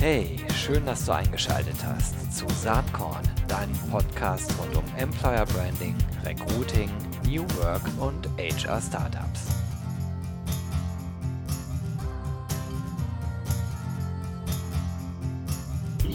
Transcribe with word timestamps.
Hey, 0.00 0.38
schön, 0.54 0.86
dass 0.86 1.04
du 1.04 1.12
eingeschaltet 1.12 1.76
hast 1.84 2.32
zu 2.34 2.48
Saatkorn, 2.48 3.22
deinem 3.46 3.76
Podcast 3.90 4.50
rund 4.58 4.74
um 4.74 4.84
Employer 4.96 5.44
Branding, 5.44 5.94
Recruiting, 6.24 6.88
New 7.26 7.42
Work 7.58 7.82
und 8.00 8.26
HR 8.38 8.80
Startups. 8.80 9.48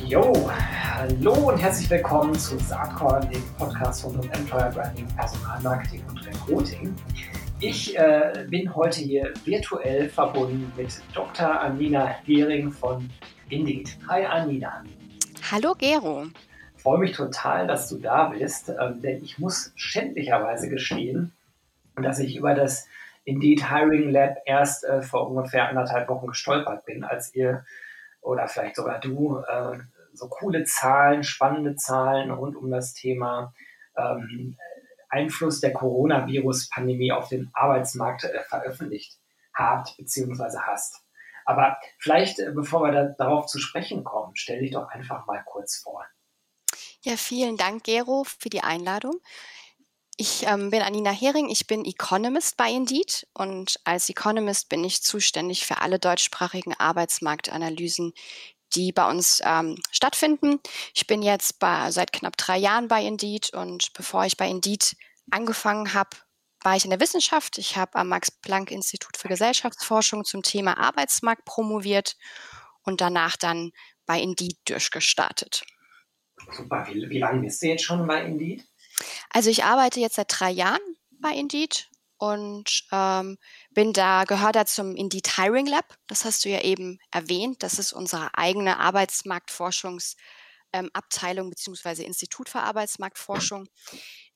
Jo, 0.07 0.49
hallo 0.49 1.33
und 1.51 1.59
herzlich 1.59 1.87
willkommen 1.87 2.33
zu 2.33 2.57
Saatkorn, 2.57 3.29
dem 3.29 3.43
Podcast 3.59 4.03
rund 4.03 4.17
um 4.17 4.31
Employer 4.31 4.71
Branding, 4.71 5.05
Personalmarketing 5.15 6.03
und 6.09 6.25
Recruiting. 6.25 6.95
Ich 7.59 7.95
äh, 7.95 8.47
bin 8.49 8.73
heute 8.73 9.01
hier 9.01 9.31
virtuell 9.43 10.09
verbunden 10.09 10.71
mit 10.75 10.99
Dr. 11.13 11.61
Anina 11.61 12.07
Hering 12.25 12.71
von 12.71 13.07
Indeed. 13.49 13.95
Hi 14.07 14.25
Anina. 14.25 14.83
Hallo 15.51 15.75
Gero. 15.75 16.25
Ich 16.75 16.81
freue 16.81 16.97
mich 16.97 17.11
total, 17.11 17.67
dass 17.67 17.89
du 17.89 17.99
da 17.99 18.29
bist, 18.29 18.69
ähm, 18.69 19.01
denn 19.01 19.23
ich 19.23 19.37
muss 19.37 19.71
schändlicherweise 19.75 20.67
gestehen, 20.67 21.31
dass 21.95 22.19
ich 22.19 22.35
über 22.35 22.55
das 22.55 22.87
Indeed 23.23 23.69
Hiring 23.69 24.09
Lab 24.09 24.37
erst 24.45 24.83
äh, 24.83 25.03
vor 25.03 25.29
ungefähr 25.29 25.69
anderthalb 25.69 26.09
Wochen 26.09 26.27
gestolpert 26.27 26.85
bin, 26.85 27.03
als 27.03 27.35
ihr 27.35 27.65
oder 28.21 28.47
vielleicht 28.47 28.75
sogar 28.77 28.99
du 28.99 29.37
äh, 29.37 29.77
so 30.13 30.27
coole 30.27 30.63
Zahlen, 30.63 31.23
spannende 31.23 31.75
Zahlen 31.75 32.31
rund 32.31 32.55
um 32.55 32.71
das 32.71 32.93
Thema 32.93 33.53
ähm, 33.95 34.57
Einfluss 35.09 35.59
der 35.59 35.73
Coronavirus-Pandemie 35.73 37.11
auf 37.11 37.29
den 37.29 37.51
Arbeitsmarkt 37.53 38.23
äh, 38.23 38.39
veröffentlicht 38.49 39.19
habt 39.53 39.95
bzw. 39.97 40.57
hast. 40.61 41.04
Aber 41.45 41.77
vielleicht, 41.99 42.39
äh, 42.39 42.51
bevor 42.53 42.81
wir 42.81 42.91
da, 42.91 43.03
darauf 43.17 43.45
zu 43.45 43.59
sprechen 43.59 44.03
kommen, 44.03 44.35
stell 44.35 44.59
dich 44.59 44.71
doch 44.71 44.87
einfach 44.89 45.25
mal 45.27 45.43
kurz 45.45 45.77
vor. 45.77 46.05
Ja, 47.01 47.17
vielen 47.17 47.55
Dank, 47.55 47.83
Gero, 47.83 48.23
für 48.23 48.49
die 48.49 48.63
Einladung. 48.63 49.21
Ich 50.17 50.47
ähm, 50.47 50.71
bin 50.71 50.81
Anina 50.81 51.11
Hering, 51.11 51.49
ich 51.49 51.67
bin 51.67 51.83
Economist 51.83 52.55
bei 52.55 52.71
Indeed 52.71 53.27
und 53.33 53.79
als 53.83 54.09
Economist 54.09 54.69
bin 54.69 54.83
ich 54.83 55.03
zuständig 55.03 55.65
für 55.65 55.81
alle 55.81 55.99
deutschsprachigen 55.99 56.73
Arbeitsmarktanalysen, 56.73 58.13
die 58.75 58.93
bei 58.93 59.09
uns 59.09 59.41
ähm, 59.43 59.77
stattfinden. 59.91 60.61
Ich 60.93 61.05
bin 61.05 61.21
jetzt 61.21 61.59
bei, 61.59 61.91
seit 61.91 62.13
knapp 62.13 62.37
drei 62.37 62.57
Jahren 62.57 62.87
bei 62.87 63.03
Indeed 63.03 63.53
und 63.53 63.91
bevor 63.93 64.25
ich 64.25 64.37
bei 64.37 64.47
Indeed 64.47 64.95
angefangen 65.31 65.93
habe, 65.93 66.15
war 66.65 66.75
ich 66.75 66.83
in 66.83 66.89
der 66.89 66.99
Wissenschaft. 66.99 67.59
Ich 67.59 67.77
habe 67.77 67.95
am 67.95 68.09
Max-Planck-Institut 68.09 69.17
für 69.17 69.27
Gesellschaftsforschung 69.27 70.25
zum 70.25 70.41
Thema 70.41 70.77
Arbeitsmarkt 70.77 71.45
promoviert 71.45 72.17
und 72.81 73.01
danach 73.01 73.37
dann 73.37 73.71
bei 74.05 74.19
Indeed 74.19 74.57
durchgestartet. 74.65 75.63
Super, 76.51 76.87
wie, 76.89 77.09
wie 77.09 77.19
lange 77.19 77.41
bist 77.41 77.61
du 77.61 77.67
jetzt 77.67 77.83
schon 77.83 78.07
bei 78.07 78.25
Indeed? 78.25 78.65
Also 79.29 79.49
ich 79.49 79.63
arbeite 79.63 79.99
jetzt 79.99 80.15
seit 80.15 80.27
drei 80.29 80.49
Jahren 80.49 80.81
bei 81.19 81.29
Indeed 81.29 81.89
und 82.17 82.87
ähm, 82.91 83.37
bin 83.71 83.93
da, 83.93 84.23
gehöre 84.23 84.51
da 84.51 84.65
zum 84.65 84.95
Indeed 84.95 85.37
Hiring 85.37 85.67
Lab. 85.67 85.95
Das 86.07 86.25
hast 86.25 86.45
du 86.45 86.49
ja 86.49 86.61
eben 86.61 86.97
erwähnt. 87.11 87.61
Das 87.61 87.77
ist 87.77 87.93
unsere 87.93 88.35
eigene 88.37 88.79
Arbeitsmarktforschungsabteilung 88.79 91.47
ähm, 91.47 91.51
bzw. 91.51 92.03
Institut 92.03 92.49
für 92.49 92.61
Arbeitsmarktforschung. 92.61 93.67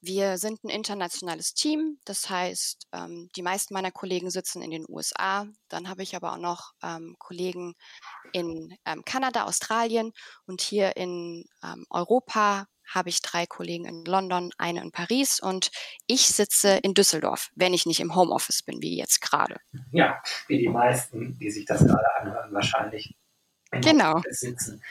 Wir 0.02 0.38
sind 0.38 0.64
ein 0.64 0.70
internationales 0.70 1.54
Team, 1.54 2.00
das 2.06 2.30
heißt, 2.30 2.88
ähm, 2.94 3.30
die 3.36 3.42
meisten 3.42 3.74
meiner 3.74 3.92
Kollegen 3.92 4.30
sitzen 4.30 4.62
in 4.62 4.72
den 4.72 4.86
USA. 4.88 5.46
Dann 5.68 5.90
habe 5.90 6.04
ich 6.04 6.16
aber 6.16 6.34
auch 6.34 6.38
noch 6.38 6.72
ähm, 6.82 7.16
Kollegen 7.20 7.76
in 8.32 8.76
ähm, 8.86 9.04
Kanada, 9.04 9.46
Australien 9.46 10.14
und 10.46 10.62
hier 10.62 10.96
in 10.96 11.46
ähm, 11.64 11.86
Europa 11.90 12.66
habe 12.90 13.10
ich 13.10 13.22
drei 13.22 13.46
Kollegen 13.46 13.86
in 13.86 14.04
London, 14.06 14.52
eine 14.58 14.82
in 14.82 14.92
Paris 14.92 15.40
und 15.40 15.70
ich 16.08 16.28
sitze 16.28 16.80
in 16.82 16.94
Düsseldorf, 16.94 17.50
wenn 17.56 17.74
ich 17.74 17.86
nicht 17.86 18.00
im 18.00 18.16
Homeoffice 18.16 18.64
bin, 18.64 18.82
wie 18.82 18.98
jetzt 18.98 19.22
gerade. 19.22 19.58
Ja, 19.92 20.22
wie 20.48 20.58
die 20.58 20.70
meisten, 20.70 21.38
die 21.38 21.52
sich 21.52 21.66
das 21.66 21.86
gerade 21.86 22.16
anhören, 22.20 22.54
wahrscheinlich 22.54 23.16
genau. 23.72 24.22
sitzen. 24.30 24.82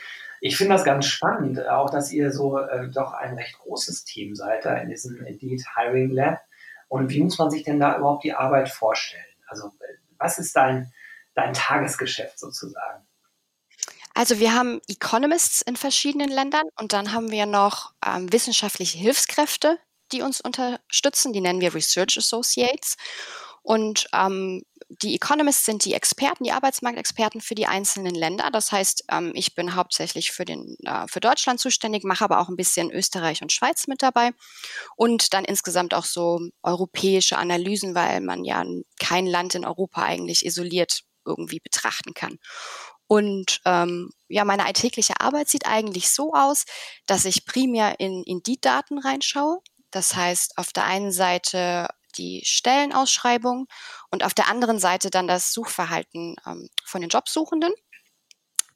Ich 0.41 0.56
finde 0.56 0.75
das 0.75 0.84
ganz 0.84 1.06
spannend, 1.06 1.66
auch 1.66 1.91
dass 1.91 2.12
ihr 2.12 2.32
so 2.32 2.59
äh, 2.59 2.88
doch 2.91 3.12
ein 3.12 3.34
recht 3.34 3.59
großes 3.59 4.04
Team 4.04 4.34
seid 4.34 4.65
da 4.65 4.76
in 4.76 4.88
diesem 4.88 5.25
Indeed 5.25 5.65
Hiring 5.75 6.10
Lab. 6.10 6.41
Und 6.88 7.10
wie 7.10 7.22
muss 7.22 7.38
man 7.38 7.50
sich 7.50 7.65
denn 7.65 7.81
da 7.81 7.99
überhaupt 7.99 8.25
die 8.25 8.34
Arbeit 8.34 8.69
vorstellen? 8.69 9.25
Also 9.47 9.72
was 10.19 10.38
ist 10.38 10.54
dein, 10.56 10.93
dein 11.34 11.53
Tagesgeschäft 11.53 12.38
sozusagen? 12.38 13.06
Also 14.15 14.41
wir 14.41 14.53
haben 14.53 14.81
Economists 14.88 15.62
in 15.62 15.76
verschiedenen 15.76 16.28
Ländern 16.28 16.65
und 16.76 16.93
dann 16.93 17.12
haben 17.12 17.31
wir 17.31 17.47
noch 17.47 17.93
ähm, 18.05 18.32
wissenschaftliche 18.32 18.99
Hilfskräfte, 18.99 19.78
die 20.10 20.22
uns 20.22 20.41
unterstützen. 20.41 21.32
Die 21.32 21.41
nennen 21.41 21.60
wir 21.60 21.75
Research 21.75 22.19
Associates. 22.19 22.97
Und 23.62 24.09
ähm, 24.12 24.65
die 24.88 25.15
Economists 25.15 25.66
sind 25.66 25.84
die 25.84 25.93
Experten, 25.93 26.44
die 26.44 26.53
Arbeitsmarktexperten 26.53 27.41
für 27.41 27.54
die 27.54 27.66
einzelnen 27.66 28.15
Länder. 28.15 28.50
Das 28.50 28.72
heißt, 28.72 29.04
ähm, 29.10 29.32
ich 29.34 29.54
bin 29.54 29.75
hauptsächlich 29.75 30.32
für, 30.32 30.44
den, 30.44 30.76
äh, 30.84 31.06
für 31.09 31.21
Deutschland 31.21 31.60
zuständig, 31.60 32.04
mache 32.04 32.25
aber 32.25 32.41
auch 32.41 32.49
ein 32.49 32.56
bisschen 32.56 32.91
Österreich 32.91 33.43
und 33.43 33.53
Schweiz 33.53 33.87
mit 33.87 34.03
dabei 34.03 34.31
und 34.97 35.34
dann 35.34 35.44
insgesamt 35.44 35.93
auch 35.93 36.04
so 36.04 36.41
europäische 36.62 37.37
Analysen, 37.37 37.94
weil 37.94 38.21
man 38.21 38.44
ja 38.44 38.65
kein 38.99 39.26
Land 39.26 39.54
in 39.54 39.66
Europa 39.66 40.03
eigentlich 40.03 40.47
isoliert 40.47 41.03
irgendwie 41.26 41.60
betrachten 41.60 42.15
kann. 42.15 42.38
Und 43.06 43.60
ähm, 43.65 44.10
ja, 44.28 44.44
meine 44.44 44.66
alltägliche 44.66 45.20
Arbeit 45.20 45.49
sieht 45.49 45.66
eigentlich 45.66 46.10
so 46.10 46.34
aus, 46.34 46.65
dass 47.06 47.25
ich 47.25 47.47
primär 47.47 48.00
in, 48.00 48.22
in 48.25 48.43
die 48.43 48.60
Daten 48.60 48.99
reinschaue. 48.99 49.60
Das 49.91 50.15
heißt, 50.15 50.59
auf 50.59 50.72
der 50.72 50.84
einen 50.84 51.12
Seite 51.12 51.88
die 52.18 52.42
Stellenausschreibung 52.44 53.66
und 54.10 54.24
auf 54.24 54.34
der 54.34 54.48
anderen 54.48 54.78
Seite 54.78 55.10
dann 55.10 55.28
das 55.28 55.52
Suchverhalten 55.52 56.36
ähm, 56.46 56.68
von 56.84 57.00
den 57.00 57.10
Jobsuchenden. 57.10 57.72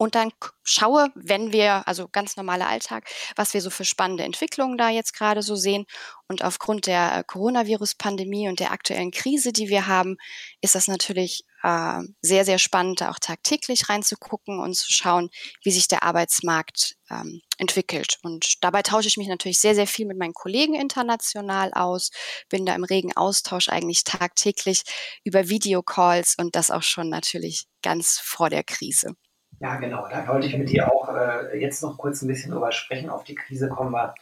Und 0.02 0.16
dann 0.16 0.32
schaue, 0.64 1.10
wenn 1.14 1.52
wir, 1.52 1.86
also 1.86 2.08
ganz 2.08 2.36
normaler 2.36 2.66
Alltag, 2.66 3.08
was 3.36 3.54
wir 3.54 3.60
so 3.60 3.70
für 3.70 3.84
spannende 3.84 4.24
Entwicklungen 4.24 4.76
da 4.76 4.90
jetzt 4.90 5.14
gerade 5.14 5.42
so 5.42 5.54
sehen. 5.54 5.86
Und 6.26 6.42
aufgrund 6.42 6.88
der 6.88 7.18
äh, 7.18 7.24
Coronavirus-Pandemie 7.24 8.48
und 8.48 8.58
der 8.58 8.72
aktuellen 8.72 9.12
Krise, 9.12 9.52
die 9.52 9.68
wir 9.68 9.86
haben, 9.86 10.16
ist 10.60 10.74
das 10.74 10.88
natürlich 10.88 11.44
äh, 11.62 12.00
sehr, 12.20 12.44
sehr 12.44 12.58
spannend, 12.58 13.00
da 13.00 13.10
auch 13.12 13.20
tagtäglich 13.20 13.88
reinzugucken 13.88 14.58
und 14.58 14.74
zu 14.74 14.90
schauen, 14.90 15.30
wie 15.62 15.70
sich 15.70 15.86
der 15.86 16.02
Arbeitsmarkt 16.02 16.96
ähm, 17.08 17.40
entwickelt. 17.58 18.18
Und 18.24 18.64
dabei 18.64 18.82
tausche 18.82 19.06
ich 19.06 19.18
mich 19.18 19.28
natürlich 19.28 19.60
sehr, 19.60 19.76
sehr 19.76 19.86
viel 19.86 20.06
mit 20.06 20.18
meinen 20.18 20.34
Kollegen 20.34 20.74
international 20.74 21.72
aus, 21.74 22.10
bin 22.48 22.66
da 22.66 22.74
im 22.74 22.82
regen 22.82 23.16
Austausch 23.16 23.68
eigentlich 23.68 24.02
tagtäglich 24.02 24.82
über 25.22 25.48
Videocalls 25.48 26.34
und 26.40 26.56
das 26.56 26.72
auch 26.72 26.82
schon 26.82 27.08
natürlich 27.08 27.66
ganz 27.82 28.18
vor 28.18 28.50
der 28.50 28.64
Krise. 28.64 29.14
Ja, 29.62 29.76
genau. 29.76 30.08
Da 30.08 30.26
wollte 30.26 30.48
ich 30.48 30.56
mit 30.58 30.70
dir 30.70 30.92
auch 30.92 31.08
äh, 31.14 31.56
jetzt 31.56 31.84
noch 31.84 31.96
kurz 31.96 32.20
ein 32.20 32.26
bisschen 32.26 32.50
drüber 32.50 32.72
sprechen. 32.72 33.08
Auf 33.08 33.22
die 33.22 33.36
Krise 33.36 33.68
kommen 33.68 33.92
wir 33.92 34.12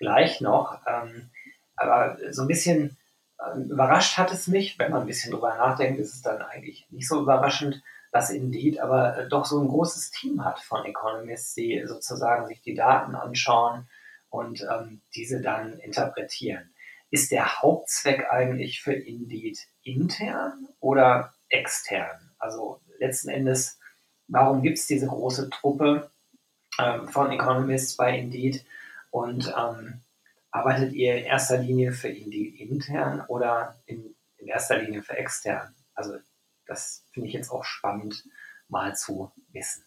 gleich 0.00 0.40
noch. 0.40 0.80
Ähm, 0.88 1.30
aber 1.76 2.18
so 2.32 2.42
ein 2.42 2.48
bisschen 2.48 2.96
ähm, 3.40 3.70
überrascht 3.70 4.18
hat 4.18 4.32
es 4.32 4.48
mich, 4.48 4.76
wenn 4.76 4.90
man 4.90 5.02
ein 5.02 5.06
bisschen 5.06 5.30
drüber 5.30 5.54
nachdenkt, 5.54 6.00
ist 6.00 6.14
es 6.14 6.22
dann 6.22 6.42
eigentlich 6.42 6.88
nicht 6.90 7.06
so 7.06 7.20
überraschend, 7.22 7.80
dass 8.10 8.30
Indeed 8.30 8.80
aber 8.80 9.16
äh, 9.16 9.28
doch 9.28 9.44
so 9.44 9.60
ein 9.60 9.68
großes 9.68 10.10
Team 10.10 10.44
hat 10.44 10.58
von 10.58 10.84
Economists, 10.84 11.54
die 11.54 11.84
sozusagen 11.86 12.48
sich 12.48 12.60
die 12.60 12.74
Daten 12.74 13.14
anschauen 13.14 13.88
und 14.30 14.62
ähm, 14.62 15.00
diese 15.14 15.40
dann 15.40 15.78
interpretieren. 15.78 16.74
Ist 17.10 17.30
der 17.30 17.62
Hauptzweck 17.62 18.32
eigentlich 18.32 18.82
für 18.82 18.94
Indeed 18.94 19.60
intern 19.84 20.66
oder 20.80 21.34
extern? 21.50 22.32
Also 22.40 22.80
letzten 22.98 23.28
Endes, 23.28 23.77
warum 24.28 24.62
gibt 24.62 24.78
es 24.78 24.86
diese 24.86 25.06
große 25.06 25.50
Truppe 25.50 26.10
ähm, 26.78 27.08
von 27.08 27.32
Economists 27.32 27.96
bei 27.96 28.18
Indeed 28.18 28.64
und 29.10 29.52
ähm, 29.56 30.00
arbeitet 30.50 30.92
ihr 30.92 31.16
in 31.16 31.24
erster 31.24 31.58
Linie 31.58 31.92
für 31.92 32.08
Indeed 32.08 32.60
intern 32.60 33.24
oder 33.28 33.76
in, 33.86 34.14
in 34.36 34.48
erster 34.48 34.78
Linie 34.78 35.02
für 35.02 35.16
extern? 35.16 35.74
Also 35.94 36.16
das 36.66 37.04
finde 37.12 37.28
ich 37.28 37.34
jetzt 37.34 37.50
auch 37.50 37.64
spannend 37.64 38.24
mal 38.68 38.94
zu 38.94 39.32
wissen. 39.52 39.84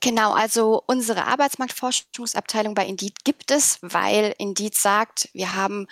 Genau, 0.00 0.32
also 0.32 0.82
unsere 0.86 1.24
Arbeitsmarktforschungsabteilung 1.26 2.74
bei 2.74 2.86
Indeed 2.86 3.24
gibt 3.24 3.50
es, 3.50 3.78
weil 3.82 4.34
Indeed 4.38 4.74
sagt, 4.74 5.28
wir 5.32 5.54
haben 5.54 5.86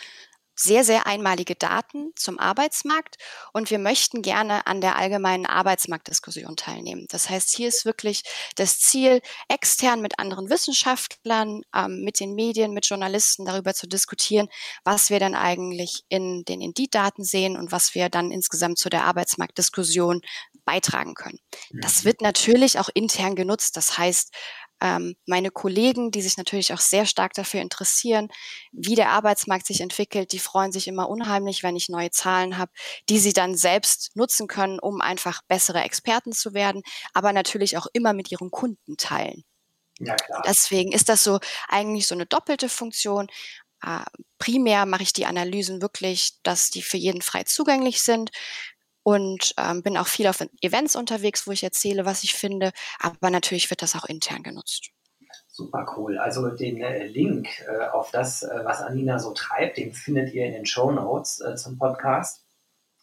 sehr, 0.59 0.85
sehr 0.85 1.07
einmalige 1.07 1.55
Daten 1.55 2.13
zum 2.17 2.39
Arbeitsmarkt 2.39 3.17
und 3.53 3.71
wir 3.71 3.79
möchten 3.79 4.23
gerne 4.23 4.67
an 4.67 4.81
der 4.81 4.97
allgemeinen 4.97 5.47
Arbeitsmarktdiskussion 5.47 6.57
teilnehmen. 6.57 7.07
Das 7.11 7.31
heißt, 7.31 7.55
hier 7.55 7.69
ist 7.69 7.85
wirklich 7.85 8.23
das 8.57 8.81
Ziel, 8.81 9.21
extern 9.49 10.01
mit 10.01 10.19
anderen 10.19 10.51
Wissenschaftlern, 10.51 11.63
ähm, 11.75 12.03
mit 12.03 12.19
den 12.19 12.35
Medien, 12.35 12.73
mit 12.73 12.87
Journalisten 12.87 13.45
darüber 13.45 13.73
zu 13.73 13.87
diskutieren, 13.87 14.49
was 14.85 15.11
wir 15.11 15.21
dann 15.21 15.35
eigentlich 15.35 16.05
in 16.09 16.45
den 16.45 16.61
Indeed-Daten 16.61 17.23
sehen 17.23 17.57
und 17.57 17.71
was 17.71 17.95
wir 17.95 18.09
dann 18.09 18.33
insgesamt 18.33 18.79
zu 18.79 18.89
der 18.89 19.05
Arbeitsmarktdiskussion 19.05 20.23
beitragen 20.65 21.15
können. 21.15 21.39
Das 21.73 22.03
mhm. 22.03 22.09
wird 22.09 22.21
natürlich 22.21 22.79
auch 22.79 22.91
intern 22.93 23.37
genutzt. 23.37 23.77
Das 23.77 23.97
heißt, 23.97 24.35
ähm, 24.81 25.17
meine 25.27 25.51
Kollegen, 25.51 26.11
die 26.11 26.23
sich 26.23 26.37
natürlich 26.37 26.73
auch 26.73 26.81
sehr 26.81 27.07
stark 27.07 27.33
dafür 27.35 27.61
interessieren, 27.61 28.29
wie 28.73 28.95
der 28.95 29.11
Arbeitsmarkt 29.11 29.67
sich 29.67 29.81
entwickelt, 29.81 30.33
die 30.33 30.39
freuen 30.39 30.73
sich 30.73 30.89
immer 30.89 31.09
unheimlich, 31.09 31.63
wenn 31.63 31.77
ich 31.77 31.89
neue 31.89 32.11
Zahlen 32.11 32.59
habe, 32.59 32.73
die 33.09 33.19
sie 33.19 33.33
dann 33.33 33.57
selbst 33.57 34.15
nutzen 34.15 34.47
können, 34.47 34.79
um 34.79 35.01
einfach 35.01 35.43
bessere 35.49 35.83
Experten 35.83 36.33
zu 36.33 36.55
werden, 36.55 36.83
aber 37.13 37.33
natürlich 37.33 37.77
auch 37.77 37.87
immer 37.93 38.13
mit 38.13 38.31
ihren 38.31 38.51
Kunden 38.51 38.97
teilen. 38.97 39.45
Ja, 39.99 40.15
klar. 40.15 40.43
Deswegen 40.47 40.93
ist 40.93 41.09
das 41.09 41.25
so 41.25 41.41
eigentlich 41.69 42.07
so 42.07 42.15
eine 42.15 42.27
doppelte 42.27 42.69
Funktion. 42.69 43.27
Äh, 43.83 44.05
primär 44.39 44.87
mache 44.87 45.03
ich 45.03 45.13
die 45.13 45.27
Analysen 45.27 45.83
wirklich, 45.83 46.35
dass 46.43 46.71
die 46.71 46.83
für 46.83 46.97
jeden 46.97 47.23
frei 47.23 47.45
zugänglich 47.45 48.03
sind 48.03 48.31
und 49.09 49.55
ähm, 49.57 49.83
bin 49.83 49.97
auch 49.97 50.07
viel 50.07 50.27
auf 50.27 50.45
Events 50.61 50.95
unterwegs, 50.95 51.47
wo 51.47 51.53
ich 51.53 51.65
erzähle, 51.65 52.05
was 52.05 52.25
ich 52.25 52.35
finde. 52.35 52.73
Aber 53.01 53.31
natürlich 53.31 53.71
wird 53.71 53.81
das 53.81 53.97
auch 53.97 54.05
intern 54.05 54.43
genutzt. 54.43 54.91
Super 55.47 55.95
cool. 55.97 56.19
Also 56.19 56.51
den 56.51 56.83
äh, 56.83 57.07
Link 57.07 57.49
äh, 57.67 57.87
auf 57.87 58.11
das, 58.11 58.43
äh, 58.43 58.61
was 58.65 58.83
Anina 58.83 59.19
so 59.19 59.33
treibt, 59.33 59.79
den 59.79 59.95
findet 59.95 60.35
ihr 60.35 60.45
in 60.45 60.53
den 60.53 60.67
Show 60.67 60.91
Notes 60.91 61.41
äh, 61.41 61.57
zum 61.57 61.79
Podcast. 61.79 62.45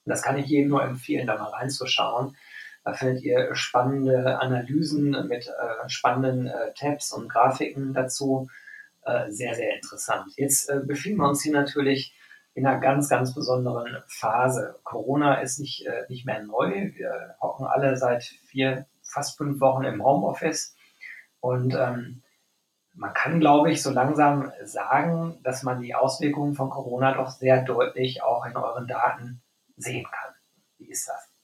Das 0.05 0.21
kann 0.21 0.37
ich 0.37 0.45
jedem 0.45 0.69
nur 0.69 0.83
empfehlen, 0.83 1.25
da 1.25 1.39
mal 1.39 1.49
reinzuschauen. 1.49 2.37
Da 2.83 2.93
findet 2.93 3.23
ihr 3.23 3.55
spannende 3.55 4.37
Analysen 4.39 5.27
mit 5.27 5.47
äh, 5.47 5.89
spannenden 5.89 6.51
Tabs 6.75 7.13
und 7.13 7.29
Grafiken 7.29 7.95
dazu. 7.95 8.47
sehr, 9.29 9.55
sehr 9.55 9.75
interessant. 9.75 10.33
Jetzt 10.35 10.71
befinden 10.85 11.19
wir 11.19 11.29
uns 11.29 11.41
hier 11.41 11.53
natürlich 11.53 12.13
in 12.55 12.65
einer 12.65 12.79
ganz, 12.79 13.09
ganz 13.09 13.35
besonderen 13.35 14.01
Phase. 14.07 14.79
Corona 14.83 15.35
ist 15.41 15.59
nicht, 15.59 15.85
äh, 15.85 16.05
nicht 16.07 16.25
mehr 16.25 16.41
neu. 16.41 16.91
Wir 16.95 17.35
hocken 17.41 17.67
alle 17.67 17.97
seit 17.97 18.23
vier, 18.23 18.87
fast 19.03 19.37
fünf 19.37 19.59
Wochen 19.59 19.83
im 19.83 20.03
Homeoffice. 20.03 20.75
Und 21.41 21.75
ähm, 21.75 22.23
man 22.93 23.13
kann, 23.13 23.41
glaube 23.41 23.71
ich, 23.71 23.83
so 23.83 23.91
langsam 23.91 24.53
sagen, 24.63 25.37
dass 25.43 25.63
man 25.63 25.81
die 25.81 25.95
Auswirkungen 25.95 26.55
von 26.55 26.69
Corona 26.69 27.13
doch 27.13 27.29
sehr 27.29 27.61
deutlich 27.61 28.23
auch 28.23 28.45
in 28.45 28.55
euren 28.55 28.87
Daten 28.87 29.43
sehen 29.75 30.07
kann. 30.09 30.33
Wie 30.77 30.89
ist 30.89 31.09
das? 31.09 31.34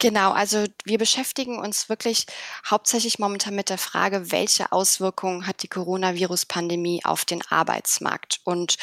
Genau, 0.00 0.32
also 0.32 0.64
wir 0.84 0.98
beschäftigen 0.98 1.58
uns 1.58 1.88
wirklich 1.88 2.26
hauptsächlich 2.68 3.18
momentan 3.18 3.54
mit 3.54 3.70
der 3.70 3.78
Frage, 3.78 4.32
welche 4.32 4.72
Auswirkungen 4.72 5.46
hat 5.46 5.62
die 5.62 5.68
Coronavirus-Pandemie 5.68 7.04
auf 7.04 7.24
den 7.24 7.40
Arbeitsmarkt? 7.48 8.40
Und 8.44 8.76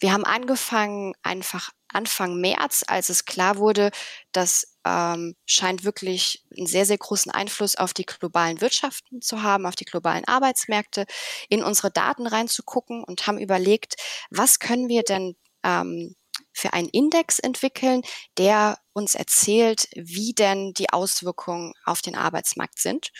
wir 0.00 0.12
haben 0.12 0.24
angefangen, 0.24 1.14
einfach 1.22 1.70
Anfang 1.92 2.40
März, 2.40 2.84
als 2.86 3.10
es 3.10 3.26
klar 3.26 3.58
wurde, 3.58 3.90
das 4.32 4.78
ähm, 4.86 5.36
scheint 5.44 5.84
wirklich 5.84 6.42
einen 6.56 6.66
sehr, 6.66 6.86
sehr 6.86 6.96
großen 6.96 7.30
Einfluss 7.30 7.76
auf 7.76 7.92
die 7.92 8.06
globalen 8.06 8.60
Wirtschaften 8.62 9.20
zu 9.20 9.42
haben, 9.42 9.66
auf 9.66 9.74
die 9.76 9.84
globalen 9.84 10.26
Arbeitsmärkte, 10.26 11.04
in 11.50 11.62
unsere 11.62 11.90
Daten 11.90 12.26
reinzugucken 12.26 13.04
und 13.04 13.26
haben 13.26 13.38
überlegt, 13.38 13.96
was 14.30 14.58
können 14.58 14.88
wir 14.88 15.02
denn 15.02 15.36
ähm, 15.64 16.14
für 16.52 16.72
einen 16.72 16.88
Index 16.88 17.38
entwickeln, 17.38 18.02
der 18.38 18.78
uns 18.92 19.14
erzählt, 19.14 19.88
wie 19.94 20.32
denn 20.32 20.72
die 20.74 20.90
Auswirkungen 20.90 21.72
auf 21.84 22.02
den 22.02 22.16
Arbeitsmarkt 22.16 22.78
sind. 22.78 23.10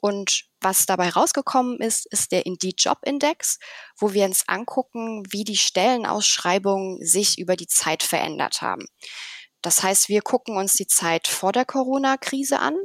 Und 0.00 0.44
was 0.60 0.84
dabei 0.84 1.08
rausgekommen 1.08 1.78
ist, 1.78 2.04
ist 2.12 2.30
der 2.30 2.44
Indeed 2.44 2.82
Job 2.82 2.98
Index, 3.04 3.58
wo 3.98 4.12
wir 4.12 4.26
uns 4.26 4.46
angucken, 4.46 5.22
wie 5.30 5.44
die 5.44 5.56
Stellenausschreibungen 5.56 7.04
sich 7.04 7.38
über 7.38 7.56
die 7.56 7.68
Zeit 7.68 8.02
verändert 8.02 8.60
haben. 8.60 8.86
Das 9.62 9.82
heißt, 9.82 10.10
wir 10.10 10.20
gucken 10.20 10.58
uns 10.58 10.74
die 10.74 10.86
Zeit 10.86 11.26
vor 11.26 11.52
der 11.52 11.64
Corona-Krise 11.64 12.58
an, 12.58 12.76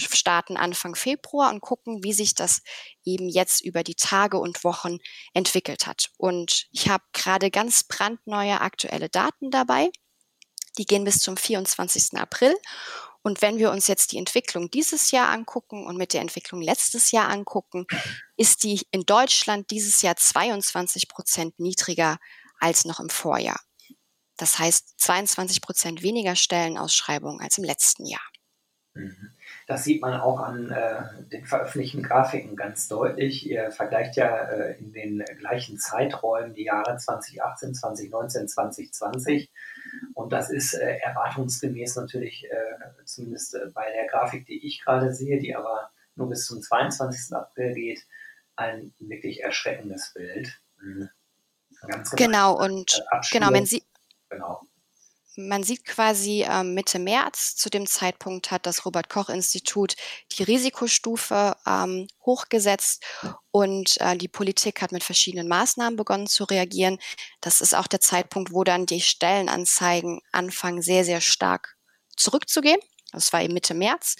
starten 0.00 0.56
Anfang 0.56 0.94
Februar 0.94 1.50
und 1.50 1.60
gucken, 1.60 2.02
wie 2.02 2.12
sich 2.12 2.34
das 2.34 2.62
eben 3.04 3.28
jetzt 3.28 3.64
über 3.64 3.82
die 3.82 3.94
Tage 3.94 4.38
und 4.38 4.64
Wochen 4.64 4.98
entwickelt 5.34 5.86
hat. 5.86 6.10
Und 6.18 6.66
ich 6.70 6.88
habe 6.88 7.04
gerade 7.12 7.50
ganz 7.50 7.84
brandneue 7.84 8.60
aktuelle 8.60 9.08
Daten 9.08 9.50
dabei. 9.50 9.90
Die 10.78 10.84
gehen 10.84 11.04
bis 11.04 11.20
zum 11.20 11.36
24. 11.36 12.18
April. 12.18 12.54
Und 13.22 13.42
wenn 13.42 13.58
wir 13.58 13.72
uns 13.72 13.88
jetzt 13.88 14.12
die 14.12 14.18
Entwicklung 14.18 14.70
dieses 14.70 15.10
Jahr 15.10 15.30
angucken 15.30 15.84
und 15.86 15.96
mit 15.96 16.12
der 16.12 16.20
Entwicklung 16.20 16.62
letztes 16.62 17.10
Jahr 17.10 17.28
angucken, 17.28 17.86
ist 18.36 18.62
die 18.62 18.86
in 18.92 19.02
Deutschland 19.02 19.70
dieses 19.70 20.00
Jahr 20.02 20.16
22 20.16 21.08
Prozent 21.08 21.58
niedriger 21.58 22.18
als 22.60 22.84
noch 22.84 23.00
im 23.00 23.08
Vorjahr. 23.08 23.60
Das 24.36 24.58
heißt 24.58 25.00
22 25.00 25.60
Prozent 25.60 26.02
weniger 26.02 26.36
Stellenausschreibungen 26.36 27.40
als 27.40 27.58
im 27.58 27.64
letzten 27.64 28.06
Jahr. 28.06 28.28
Mhm. 28.94 29.35
Das 29.66 29.82
sieht 29.82 30.00
man 30.00 30.20
auch 30.20 30.38
an 30.38 30.70
äh, 30.70 31.02
den 31.32 31.44
veröffentlichten 31.44 32.04
Grafiken 32.04 32.54
ganz 32.54 32.86
deutlich. 32.86 33.50
Ihr 33.50 33.72
vergleicht 33.72 34.14
ja 34.14 34.36
äh, 34.36 34.78
in 34.78 34.92
den 34.92 35.24
gleichen 35.38 35.76
Zeiträumen 35.76 36.54
die 36.54 36.64
Jahre 36.64 36.96
2018, 36.96 37.74
2019, 37.74 38.46
2020. 38.46 39.50
Und 40.14 40.32
das 40.32 40.50
ist 40.50 40.74
äh, 40.74 40.98
erwartungsgemäß 40.98 41.96
natürlich, 41.96 42.44
äh, 42.48 43.04
zumindest 43.04 43.56
äh, 43.56 43.66
bei 43.74 43.90
der 43.90 44.06
Grafik, 44.06 44.46
die 44.46 44.64
ich 44.64 44.84
gerade 44.84 45.12
sehe, 45.12 45.40
die 45.40 45.56
aber 45.56 45.90
nur 46.14 46.28
bis 46.28 46.46
zum 46.46 46.62
22. 46.62 47.34
April 47.34 47.74
geht, 47.74 48.06
ein 48.54 48.94
wirklich 49.00 49.42
erschreckendes 49.42 50.12
Bild. 50.14 50.60
Mhm. 50.80 51.10
genau, 52.14 52.56
und 52.56 53.04
genau, 53.32 53.52
wenn 53.52 53.66
Sie, 53.66 53.82
genau 54.28 54.62
man 55.36 55.62
sieht 55.62 55.84
quasi 55.84 56.42
äh, 56.42 56.64
Mitte 56.64 56.98
März, 56.98 57.56
zu 57.56 57.70
dem 57.70 57.86
Zeitpunkt 57.86 58.50
hat 58.50 58.66
das 58.66 58.84
Robert 58.84 59.08
Koch 59.08 59.28
Institut 59.28 59.94
die 60.32 60.42
Risikostufe 60.42 61.56
ähm, 61.66 62.08
hochgesetzt 62.24 63.04
und 63.50 64.00
äh, 64.00 64.16
die 64.16 64.28
Politik 64.28 64.82
hat 64.82 64.92
mit 64.92 65.04
verschiedenen 65.04 65.48
Maßnahmen 65.48 65.96
begonnen 65.96 66.26
zu 66.26 66.44
reagieren. 66.44 66.98
Das 67.40 67.60
ist 67.60 67.74
auch 67.74 67.86
der 67.86 68.00
Zeitpunkt, 68.00 68.52
wo 68.52 68.64
dann 68.64 68.86
die 68.86 69.00
Stellenanzeigen 69.00 70.20
anfangen, 70.32 70.82
sehr, 70.82 71.04
sehr 71.04 71.20
stark 71.20 71.76
zurückzugehen. 72.16 72.80
Das 73.12 73.32
war 73.32 73.42
eben 73.42 73.54
Mitte 73.54 73.74
März. 73.74 74.16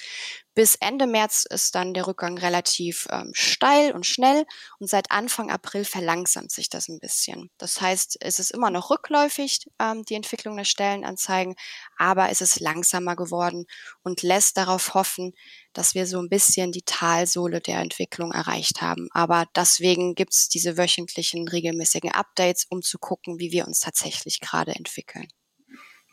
Bis 0.56 0.74
Ende 0.76 1.06
März 1.06 1.44
ist 1.44 1.74
dann 1.74 1.92
der 1.92 2.06
Rückgang 2.06 2.38
relativ 2.38 3.06
ähm, 3.10 3.30
steil 3.34 3.92
und 3.92 4.06
schnell 4.06 4.46
und 4.78 4.88
seit 4.88 5.10
Anfang 5.10 5.50
April 5.50 5.84
verlangsamt 5.84 6.50
sich 6.50 6.70
das 6.70 6.88
ein 6.88 6.98
bisschen. 6.98 7.50
Das 7.58 7.78
heißt, 7.82 8.16
es 8.22 8.38
ist 8.38 8.52
immer 8.52 8.70
noch 8.70 8.88
rückläufig, 8.88 9.66
ähm, 9.78 10.02
die 10.06 10.14
Entwicklung 10.14 10.56
der 10.56 10.64
Stellenanzeigen, 10.64 11.56
aber 11.98 12.30
es 12.30 12.40
ist 12.40 12.58
langsamer 12.58 13.16
geworden 13.16 13.66
und 14.02 14.22
lässt 14.22 14.56
darauf 14.56 14.94
hoffen, 14.94 15.34
dass 15.74 15.94
wir 15.94 16.06
so 16.06 16.18
ein 16.20 16.30
bisschen 16.30 16.72
die 16.72 16.86
Talsohle 16.86 17.60
der 17.60 17.80
Entwicklung 17.80 18.32
erreicht 18.32 18.80
haben. 18.80 19.08
Aber 19.12 19.44
deswegen 19.54 20.14
gibt 20.14 20.32
es 20.32 20.48
diese 20.48 20.78
wöchentlichen, 20.78 21.48
regelmäßigen 21.48 22.12
Updates, 22.12 22.64
um 22.70 22.80
zu 22.80 22.98
gucken, 22.98 23.38
wie 23.38 23.52
wir 23.52 23.66
uns 23.66 23.80
tatsächlich 23.80 24.40
gerade 24.40 24.74
entwickeln. 24.74 25.28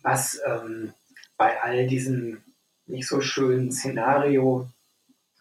Was 0.01 0.37
ähm, 0.45 0.93
bei 1.37 1.61
all 1.61 1.87
diesen 1.87 2.52
nicht 2.85 3.07
so 3.07 3.21
schönen 3.21 3.71
Szenario 3.71 4.67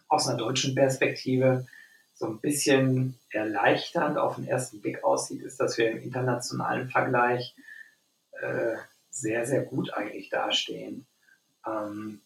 aus 0.07 0.27
einer 0.27 0.37
deutschen 0.37 0.75
Perspektive 0.75 1.65
so 2.13 2.27
ein 2.27 2.39
bisschen 2.39 3.19
erleichternd 3.31 4.17
auf 4.17 4.35
den 4.35 4.47
ersten 4.47 4.81
Blick 4.81 5.03
aussieht, 5.03 5.41
ist, 5.41 5.59
dass 5.59 5.77
wir 5.77 5.91
im 5.91 6.01
internationalen 6.01 6.89
Vergleich 6.89 7.55
äh, 8.41 8.75
sehr, 9.09 9.45
sehr 9.45 9.63
gut 9.63 9.93
eigentlich 9.93 10.29
dastehen. 10.29 11.05
Ähm, 11.65 12.21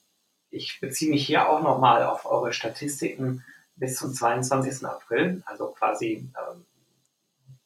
ich 0.50 0.80
beziehe 0.80 1.12
mich 1.12 1.26
hier 1.26 1.50
auch 1.50 1.62
nochmal 1.62 2.04
auf 2.04 2.26
eure 2.26 2.54
Statistiken 2.54 3.44
bis 3.76 3.96
zum 3.96 4.14
22. 4.14 4.86
April, 4.86 5.42
also 5.46 5.68
quasi 5.68 6.30
ähm, 6.36 6.66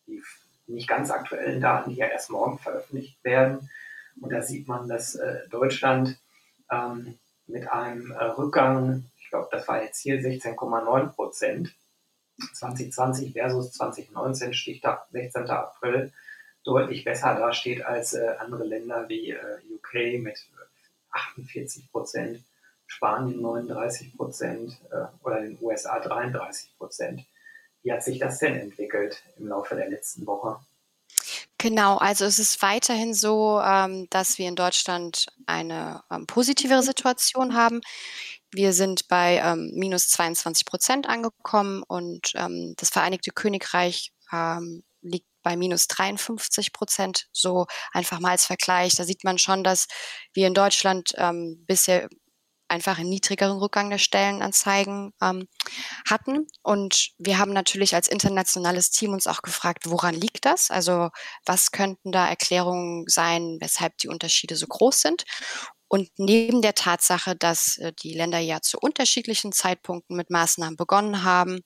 die 0.08 0.22
nicht 0.68 0.88
ganz 0.88 1.12
aktuellen 1.12 1.62
Daten, 1.62 1.92
die 1.92 1.98
ja 1.98 2.08
erst 2.08 2.30
morgen 2.30 2.58
veröffentlicht 2.60 3.24
werden. 3.24 3.70
Und 4.20 4.32
da 4.32 4.42
sieht 4.42 4.68
man, 4.68 4.88
dass 4.88 5.16
äh, 5.16 5.48
Deutschland 5.50 6.20
ähm, 6.70 7.18
mit 7.52 7.72
einem 7.72 8.12
äh, 8.12 8.24
Rückgang, 8.24 9.06
ich 9.20 9.30
glaube, 9.30 9.50
das 9.52 9.68
war 9.68 9.84
jetzt 9.84 10.00
hier 10.00 10.20
16,9 10.20 11.10
Prozent, 11.10 11.76
2020 12.54 13.34
versus 13.34 13.72
2019, 13.74 14.54
Stichtag 14.54 15.06
16. 15.12 15.50
April, 15.50 16.12
deutlich 16.64 17.04
besser 17.04 17.36
dasteht 17.36 17.86
als 17.86 18.14
äh, 18.14 18.36
andere 18.40 18.66
Länder 18.66 19.08
wie 19.10 19.32
äh, 19.32 19.60
UK 19.74 20.22
mit 20.22 20.48
48 21.12 21.92
Prozent, 21.92 22.44
Spanien 22.88 23.42
39 23.42 24.16
Prozent 24.18 24.78
äh, 24.92 25.06
oder 25.24 25.42
den 25.42 25.58
USA 25.62 26.00
33 26.00 26.78
Prozent. 26.78 27.26
Wie 27.84 27.92
hat 27.92 28.04
sich 28.04 28.20
das 28.20 28.40
denn 28.40 28.56
entwickelt 28.56 29.24
im 29.38 29.48
Laufe 29.48 29.76
der 29.76 29.90
letzten 29.90 30.26
Woche? 30.26 30.60
Genau, 31.62 31.98
also 31.98 32.26
es 32.26 32.40
ist 32.40 32.64
weiterhin 32.64 33.14
so, 33.14 33.62
ähm, 33.64 34.08
dass 34.10 34.40
wir 34.40 34.48
in 34.48 34.56
Deutschland 34.56 35.28
eine 35.46 36.02
ähm, 36.10 36.26
positivere 36.26 36.82
Situation 36.82 37.54
haben. 37.54 37.82
Wir 38.52 38.74
sind 38.74 39.08
bei 39.08 39.40
ähm, 39.46 39.70
minus 39.76 40.10
22 40.10 40.66
Prozent 40.66 41.08
angekommen 41.08 41.84
und 41.88 42.34
das 42.34 42.90
Vereinigte 42.90 43.32
Königreich 43.32 44.12
liegt 45.02 45.28
bei 45.44 45.56
minus 45.56 45.88
53 45.88 46.74
Prozent. 46.74 47.28
So 47.32 47.68
einfach 47.92 48.20
mal 48.20 48.32
als 48.32 48.46
Vergleich. 48.46 48.96
Da 48.96 49.04
sieht 49.04 49.24
man 49.24 49.38
schon, 49.38 49.64
dass 49.64 49.88
wir 50.34 50.48
in 50.48 50.54
Deutschland 50.54 51.12
ähm, 51.18 51.64
bisher 51.68 52.10
einfach 52.72 52.98
einen 52.98 53.10
niedrigeren 53.10 53.58
Rückgang 53.58 53.90
der 53.90 53.98
Stellenanzeigen 53.98 55.14
ähm, 55.22 55.48
hatten. 56.10 56.48
Und 56.64 57.12
wir 57.18 57.38
haben 57.38 57.54
natürlich 57.54 57.94
als 57.94 58.08
internationales 58.08 58.90
Team 58.92 59.14
uns 59.14 59.28
auch 59.28 59.42
gefragt, 59.42 59.84
woran 59.88 60.16
liegt 60.16 60.46
das? 60.46 60.72
Also 60.72 61.10
was 61.46 61.72
könnten 61.72 62.12
da 62.12 62.28
Erklärungen 62.28 63.06
sein, 63.08 63.58
weshalb 63.60 63.98
die 63.98 64.08
Unterschiede 64.08 64.56
so 64.56 64.68
groß 64.68 65.02
sind? 65.02 65.24
Und 65.88 66.10
neben 66.18 66.62
der 66.62 66.74
Tatsache, 66.74 67.36
dass 67.36 67.78
äh, 67.78 67.92
die 68.02 68.14
Länder 68.14 68.40
ja 68.40 68.62
zu 68.62 68.78
unterschiedlichen 68.80 69.52
Zeitpunkten 69.52 70.16
mit 70.16 70.30
Maßnahmen 70.30 70.78
begonnen 70.78 71.24
haben, 71.24 71.60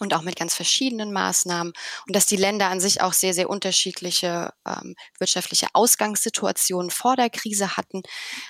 und 0.00 0.14
auch 0.14 0.22
mit 0.22 0.36
ganz 0.36 0.54
verschiedenen 0.54 1.12
Maßnahmen 1.12 1.72
und 2.06 2.16
dass 2.16 2.26
die 2.26 2.36
Länder 2.36 2.68
an 2.68 2.80
sich 2.80 3.00
auch 3.00 3.12
sehr, 3.12 3.34
sehr 3.34 3.48
unterschiedliche 3.48 4.52
ähm, 4.66 4.94
wirtschaftliche 5.18 5.68
Ausgangssituationen 5.72 6.90
vor 6.90 7.16
der 7.16 7.30
Krise 7.30 7.76
hatten, 7.76 8.02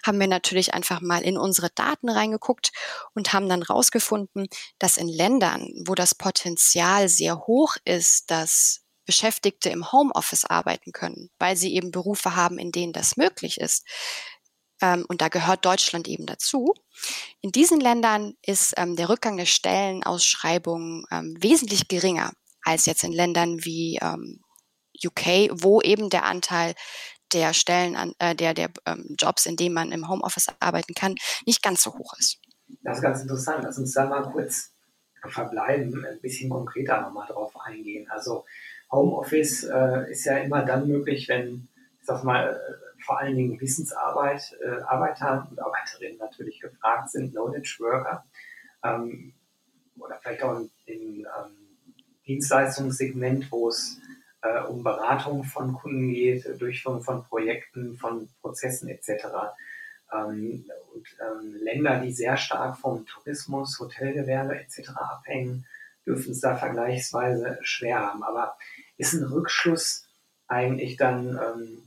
haben 0.05 0.21
wir 0.21 0.29
natürlich 0.29 0.75
einfach 0.75 1.01
mal 1.01 1.23
in 1.23 1.37
unsere 1.37 1.71
Daten 1.71 2.09
reingeguckt 2.09 2.73
und 3.15 3.33
haben 3.33 3.49
dann 3.49 3.63
rausgefunden, 3.63 4.47
dass 4.79 4.97
in 4.97 5.09
Ländern, 5.09 5.69
wo 5.87 5.95
das 5.95 6.15
Potenzial 6.15 7.09
sehr 7.09 7.39
hoch 7.47 7.77
ist, 7.85 8.31
dass 8.31 8.85
Beschäftigte 9.07 9.69
im 9.69 9.93
Homeoffice 9.93 10.45
arbeiten 10.45 10.93
können, 10.93 11.31
weil 11.39 11.57
sie 11.57 11.75
eben 11.75 11.91
Berufe 11.91 12.37
haben, 12.37 12.59
in 12.59 12.73
denen 12.73 12.93
das 12.93 13.17
möglich 13.17 13.61
ist, 13.61 13.87
ähm, 14.85 15.07
und 15.09 15.23
da 15.23 15.29
gehört 15.29 15.65
Deutschland 15.65 16.07
eben 16.09 16.27
dazu. 16.27 16.75
In 17.41 17.51
diesen 17.51 17.81
Ländern 17.81 18.35
ist 18.45 18.75
ähm, 18.77 18.97
der 18.97 19.09
Rückgang 19.09 19.37
der 19.37 19.47
Stellenausschreibungen 19.47 21.07
ähm, 21.11 21.37
wesentlich 21.41 21.89
geringer 21.89 22.33
als 22.63 22.87
jetzt 22.87 23.05
in 23.05 23.13
Ländern 23.13 23.65
wie 23.65 23.99
ähm, 24.03 24.41
UK, 25.05 25.51
wo 25.53 25.81
eben 25.81 26.11
der 26.11 26.25
Anteil 26.25 26.75
der 27.33 27.53
Stellen, 27.55 27.97
an, 27.97 28.13
äh, 28.19 28.35
der, 28.35 28.55
der 28.55 28.71
ähm, 28.87 29.17
Jobs, 29.19 29.47
in 29.47 29.57
denen 29.57 29.75
man 29.75 29.91
im 29.91 30.09
Homeoffice 30.09 30.49
arbeiten 30.61 30.95
kann, 30.95 31.15
nicht 31.47 31.63
ganz 31.63 31.83
so 31.83 31.95
hoch 31.95 32.15
ist. 32.19 32.39
Das 32.83 32.99
ist 32.99 33.03
ganz 33.03 33.23
interessant. 33.23 33.65
Lass 33.65 33.79
uns 33.79 33.93
da 33.93 34.07
mal 34.07 34.23
kurz 34.23 34.71
verbleiben, 35.27 36.05
ein 36.05 36.21
bisschen 36.21 36.51
konkreter 36.51 37.01
nochmal 37.01 37.27
drauf 37.27 37.53
eingehen. 37.65 38.09
Also 38.11 38.45
Homeoffice 38.93 39.65
äh, 39.65 40.11
ist 40.11 40.25
ja 40.27 40.37
immer 40.39 40.65
dann 40.65 40.87
möglich, 40.87 41.29
wenn, 41.29 41.69
ich 42.01 42.07
sag 42.07 42.25
mal, 42.25 42.61
vor 43.05 43.21
allen 43.21 43.37
Dingen 43.37 43.61
Wissensarbeit, 43.61 44.57
äh, 44.63 44.81
Arbeiter 44.83 45.47
und 45.51 45.61
Arbeiterinnen 45.61 46.19
natürlich 46.19 46.61
gefragt 46.61 47.11
sind, 47.11 47.33
Knowledge 47.33 47.77
Worker 47.81 48.25
ähm, 48.83 49.35
oder 49.99 50.19
vielleicht 50.21 50.43
auch 50.43 50.59
im 50.59 50.71
ähm, 50.87 51.27
Dienstleistungssegment, 52.27 53.51
wo 53.53 53.69
es 53.69 53.99
äh, 54.43 54.61
um 54.61 54.83
Beratung 54.83 55.45
von 55.45 55.75
Kunden 55.75 56.13
geht, 56.13 56.61
Durchführung 56.61 57.03
von 57.03 57.25
Projekten, 57.25 57.97
von 57.97 58.29
Prozessen 58.41 58.89
etc. 58.89 59.27
Ähm, 60.13 60.65
und 60.95 61.07
ähm, 61.21 61.55
Länder, 61.61 62.01
die 62.01 62.13
sehr 62.13 62.37
stark 62.37 62.79
vom 62.79 63.07
Tourismus, 63.07 63.79
Hotelgewerbe 63.79 64.57
etc. 64.59 64.91
abhängen, 64.97 65.67
dürfen 66.07 66.33
es 66.33 66.41
da 66.41 66.57
vergleichsweise 66.57 67.59
schwer 67.63 68.01
haben. 68.01 68.23
Aber 68.23 68.57
ist 68.97 69.15
ein 69.15 69.25
Rückschluss 69.25 70.07
eigentlich 70.47 70.97
dann 70.97 71.39
ähm, 71.39 71.83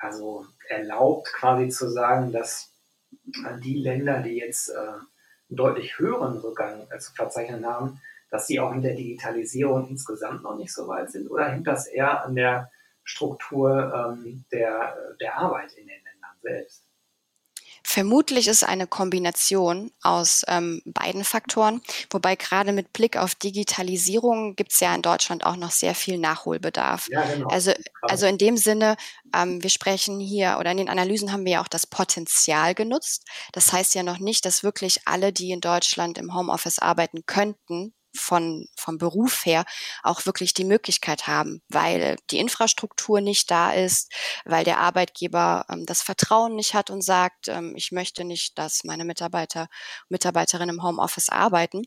also 0.00 0.46
erlaubt 0.68 1.32
quasi 1.32 1.68
zu 1.68 1.90
sagen, 1.90 2.32
dass 2.32 2.72
die 3.62 3.78
Länder, 3.78 4.22
die 4.22 4.38
jetzt 4.38 4.70
äh, 4.70 4.78
einen 4.78 5.06
deutlich 5.48 5.98
höheren 5.98 6.38
Rückgang 6.38 6.86
äh, 6.90 6.98
zu 6.98 7.12
verzeichnen 7.12 7.66
haben, 7.66 8.00
dass 8.30 8.46
sie 8.46 8.60
auch 8.60 8.72
in 8.72 8.82
der 8.82 8.94
Digitalisierung 8.94 9.88
insgesamt 9.88 10.42
noch 10.42 10.56
nicht 10.56 10.72
so 10.72 10.88
weit 10.88 11.10
sind? 11.10 11.30
Oder 11.30 11.50
hängt 11.50 11.66
das 11.66 11.86
eher 11.86 12.24
an 12.24 12.34
der 12.34 12.70
Struktur 13.04 13.92
ähm, 13.94 14.44
der, 14.52 14.96
der 15.20 15.36
Arbeit 15.36 15.72
in 15.72 15.86
den 15.86 16.02
Ländern 16.02 16.36
selbst? 16.42 16.89
Vermutlich 17.92 18.46
ist 18.46 18.62
eine 18.62 18.86
Kombination 18.86 19.90
aus 20.00 20.44
ähm, 20.46 20.80
beiden 20.84 21.24
Faktoren, 21.24 21.82
wobei 22.10 22.36
gerade 22.36 22.70
mit 22.70 22.92
Blick 22.92 23.16
auf 23.16 23.34
Digitalisierung 23.34 24.54
gibt 24.54 24.70
es 24.70 24.78
ja 24.78 24.94
in 24.94 25.02
Deutschland 25.02 25.44
auch 25.44 25.56
noch 25.56 25.72
sehr 25.72 25.96
viel 25.96 26.16
Nachholbedarf. 26.16 27.08
Ja, 27.10 27.24
genau. 27.24 27.48
Also, 27.48 27.72
also 28.02 28.26
in 28.26 28.38
dem 28.38 28.56
Sinne, 28.56 28.96
ähm, 29.34 29.60
wir 29.60 29.70
sprechen 29.70 30.20
hier 30.20 30.58
oder 30.60 30.70
in 30.70 30.76
den 30.76 30.88
Analysen 30.88 31.32
haben 31.32 31.44
wir 31.44 31.54
ja 31.54 31.62
auch 31.62 31.66
das 31.66 31.84
Potenzial 31.84 32.76
genutzt. 32.76 33.26
Das 33.50 33.72
heißt 33.72 33.96
ja 33.96 34.04
noch 34.04 34.20
nicht, 34.20 34.44
dass 34.44 34.62
wirklich 34.62 35.00
alle, 35.06 35.32
die 35.32 35.50
in 35.50 35.60
Deutschland 35.60 36.16
im 36.16 36.32
Homeoffice 36.32 36.78
arbeiten 36.78 37.26
könnten, 37.26 37.92
von, 38.14 38.66
vom 38.76 38.98
Beruf 38.98 39.44
her 39.44 39.64
auch 40.02 40.26
wirklich 40.26 40.54
die 40.54 40.64
Möglichkeit 40.64 41.26
haben, 41.26 41.62
weil 41.68 42.16
die 42.30 42.38
Infrastruktur 42.38 43.20
nicht 43.20 43.50
da 43.50 43.72
ist, 43.72 44.12
weil 44.44 44.64
der 44.64 44.78
Arbeitgeber 44.78 45.64
ähm, 45.70 45.86
das 45.86 46.02
Vertrauen 46.02 46.56
nicht 46.56 46.74
hat 46.74 46.90
und 46.90 47.02
sagt, 47.02 47.48
ähm, 47.48 47.74
ich 47.76 47.92
möchte 47.92 48.24
nicht, 48.24 48.58
dass 48.58 48.84
meine 48.84 49.04
Mitarbeiter, 49.04 49.68
Mitarbeiterinnen 50.08 50.76
im 50.76 50.82
Homeoffice 50.82 51.28
arbeiten. 51.28 51.84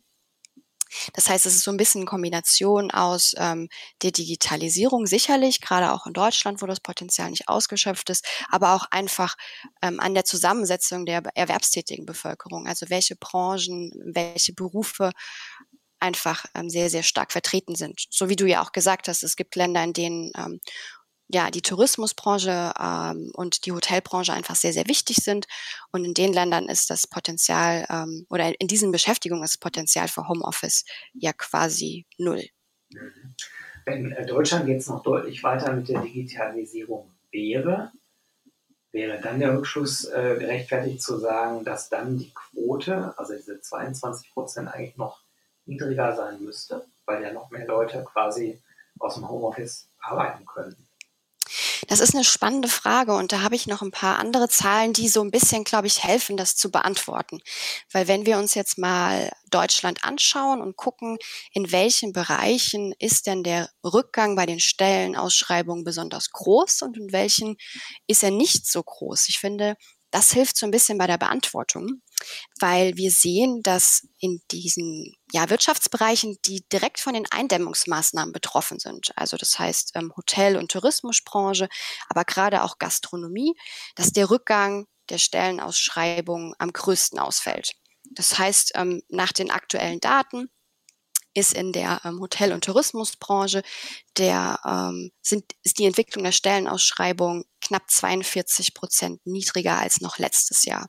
Das 1.13 1.29
heißt, 1.29 1.45
es 1.45 1.55
ist 1.55 1.63
so 1.63 1.71
ein 1.71 1.77
bisschen 1.77 2.01
eine 2.01 2.05
Kombination 2.05 2.91
aus 2.91 3.33
ähm, 3.37 3.69
der 4.01 4.11
Digitalisierung, 4.11 5.05
sicherlich, 5.05 5.61
gerade 5.61 5.91
auch 5.91 6.05
in 6.05 6.13
Deutschland, 6.13 6.61
wo 6.61 6.65
das 6.65 6.79
Potenzial 6.79 7.29
nicht 7.29 7.47
ausgeschöpft 7.49 8.09
ist, 8.09 8.25
aber 8.49 8.73
auch 8.75 8.85
einfach 8.91 9.35
ähm, 9.81 9.99
an 9.99 10.13
der 10.13 10.25
Zusammensetzung 10.25 11.05
der 11.05 11.23
erwerbstätigen 11.35 12.05
Bevölkerung. 12.05 12.67
Also 12.67 12.89
welche 12.89 13.15
Branchen, 13.15 13.91
welche 14.05 14.53
Berufe 14.53 15.11
einfach 16.03 16.45
ähm, 16.53 16.69
sehr, 16.69 16.89
sehr 16.89 17.01
stark 17.01 17.31
vertreten 17.31 17.75
sind. 17.75 18.05
So 18.09 18.29
wie 18.29 18.35
du 18.35 18.45
ja 18.45 18.61
auch 18.61 18.73
gesagt 18.73 19.07
hast, 19.07 19.23
es 19.23 19.35
gibt 19.35 19.55
Länder, 19.55 19.83
in 19.83 19.93
denen 19.93 20.31
ähm, 20.37 20.59
ja, 21.29 21.49
die 21.49 21.61
Tourismusbranche 21.61 22.73
ähm, 22.79 23.31
und 23.33 23.65
die 23.65 23.71
Hotelbranche 23.71 24.33
einfach 24.33 24.55
sehr, 24.55 24.73
sehr 24.73 24.87
wichtig 24.87 25.17
sind. 25.17 25.47
Und 25.91 26.05
in 26.05 26.13
den 26.13 26.33
Ländern 26.33 26.67
ist 26.67 26.89
das 26.89 27.07
Potenzial 27.07 27.85
ähm, 27.89 28.27
oder 28.29 28.59
in 28.59 28.67
diesen 28.67 28.91
Beschäftigungen 28.91 29.43
ist 29.43 29.55
das 29.55 29.59
Potenzial 29.59 30.07
für 30.09 30.27
Homeoffice 30.27 30.83
ja 31.13 31.31
quasi 31.33 32.05
null. 32.17 32.43
Wenn 33.85 34.11
äh, 34.11 34.25
Deutschland 34.25 34.67
jetzt 34.67 34.89
noch 34.89 35.01
deutlich 35.01 35.41
weiter 35.43 35.73
mit 35.73 35.87
der 35.87 36.01
Digitalisierung 36.01 37.11
wäre, 37.31 37.91
wäre 38.91 39.19
dann 39.19 39.39
der 39.39 39.57
Rückschluss 39.57 40.05
äh, 40.05 40.35
gerechtfertigt 40.39 41.01
zu 41.01 41.17
sagen, 41.17 41.63
dass 41.63 41.89
dann 41.89 42.17
die 42.17 42.31
Quote, 42.33 43.17
also 43.17 43.33
diese 43.33 43.59
22 43.59 44.33
Prozent 44.33 44.67
eigentlich 44.67 44.97
noch 44.97 45.22
niedriger 45.65 46.15
sein 46.15 46.41
müsste, 46.41 46.85
weil 47.05 47.23
ja 47.23 47.33
noch 47.33 47.49
mehr 47.49 47.65
Leute 47.65 48.03
quasi 48.03 48.61
aus 48.99 49.15
dem 49.15 49.27
Homeoffice 49.27 49.89
arbeiten 49.99 50.45
können. 50.45 50.75
Das 51.87 51.99
ist 51.99 52.15
eine 52.15 52.23
spannende 52.23 52.69
Frage 52.69 53.13
und 53.13 53.31
da 53.31 53.41
habe 53.41 53.55
ich 53.55 53.67
noch 53.67 53.81
ein 53.81 53.91
paar 53.91 54.17
andere 54.17 54.47
Zahlen, 54.47 54.93
die 54.93 55.09
so 55.09 55.21
ein 55.21 55.31
bisschen, 55.31 55.63
glaube 55.63 55.87
ich, 55.87 56.03
helfen, 56.03 56.37
das 56.37 56.55
zu 56.55 56.71
beantworten. 56.71 57.39
Weil 57.91 58.07
wenn 58.07 58.25
wir 58.25 58.37
uns 58.37 58.53
jetzt 58.53 58.77
mal 58.77 59.31
Deutschland 59.51 60.03
anschauen 60.03 60.61
und 60.61 60.77
gucken, 60.77 61.17
in 61.51 61.71
welchen 61.71 62.13
Bereichen 62.13 62.93
ist 62.99 63.27
denn 63.27 63.43
der 63.43 63.69
Rückgang 63.83 64.35
bei 64.35 64.45
den 64.45 64.59
Stellenausschreibungen 64.59 65.83
besonders 65.83 66.31
groß 66.31 66.83
und 66.83 66.97
in 66.97 67.11
welchen 67.11 67.57
ist 68.07 68.23
er 68.23 68.31
nicht 68.31 68.65
so 68.65 68.81
groß. 68.81 69.27
Ich 69.29 69.39
finde, 69.39 69.75
das 70.09 70.31
hilft 70.31 70.57
so 70.57 70.65
ein 70.65 70.71
bisschen 70.71 70.97
bei 70.97 71.07
der 71.07 71.17
Beantwortung 71.17 72.01
weil 72.59 72.95
wir 72.97 73.11
sehen, 73.11 73.61
dass 73.63 74.07
in 74.19 74.41
diesen 74.51 75.15
ja, 75.31 75.49
Wirtschaftsbereichen, 75.49 76.37
die 76.45 76.63
direkt 76.71 76.99
von 76.99 77.13
den 77.13 77.25
Eindämmungsmaßnahmen 77.29 78.33
betroffen 78.33 78.79
sind, 78.79 79.11
also 79.15 79.37
das 79.37 79.57
heißt 79.57 79.91
ähm, 79.95 80.13
Hotel- 80.15 80.57
und 80.57 80.71
Tourismusbranche, 80.71 81.69
aber 82.09 82.23
gerade 82.25 82.63
auch 82.63 82.77
Gastronomie, 82.79 83.55
dass 83.95 84.11
der 84.11 84.29
Rückgang 84.29 84.87
der 85.09 85.17
Stellenausschreibungen 85.17 86.53
am 86.59 86.71
größten 86.71 87.19
ausfällt. 87.19 87.73
Das 88.11 88.37
heißt, 88.37 88.73
ähm, 88.75 89.01
nach 89.09 89.31
den 89.31 89.51
aktuellen 89.51 89.99
Daten 89.99 90.49
ist 91.33 91.53
in 91.53 91.71
der 91.71 92.01
ähm, 92.03 92.19
Hotel- 92.19 92.53
und 92.53 92.63
Tourismusbranche 92.63 93.63
der, 94.17 94.59
ähm, 94.65 95.11
sind, 95.21 95.45
ist 95.63 95.79
die 95.79 95.85
Entwicklung 95.85 96.23
der 96.23 96.31
Stellenausschreibung 96.31 97.45
knapp 97.63 97.89
42 97.89 98.73
Prozent 98.73 99.25
niedriger 99.25 99.77
als 99.79 100.01
noch 100.01 100.17
letztes 100.17 100.65
Jahr. 100.65 100.87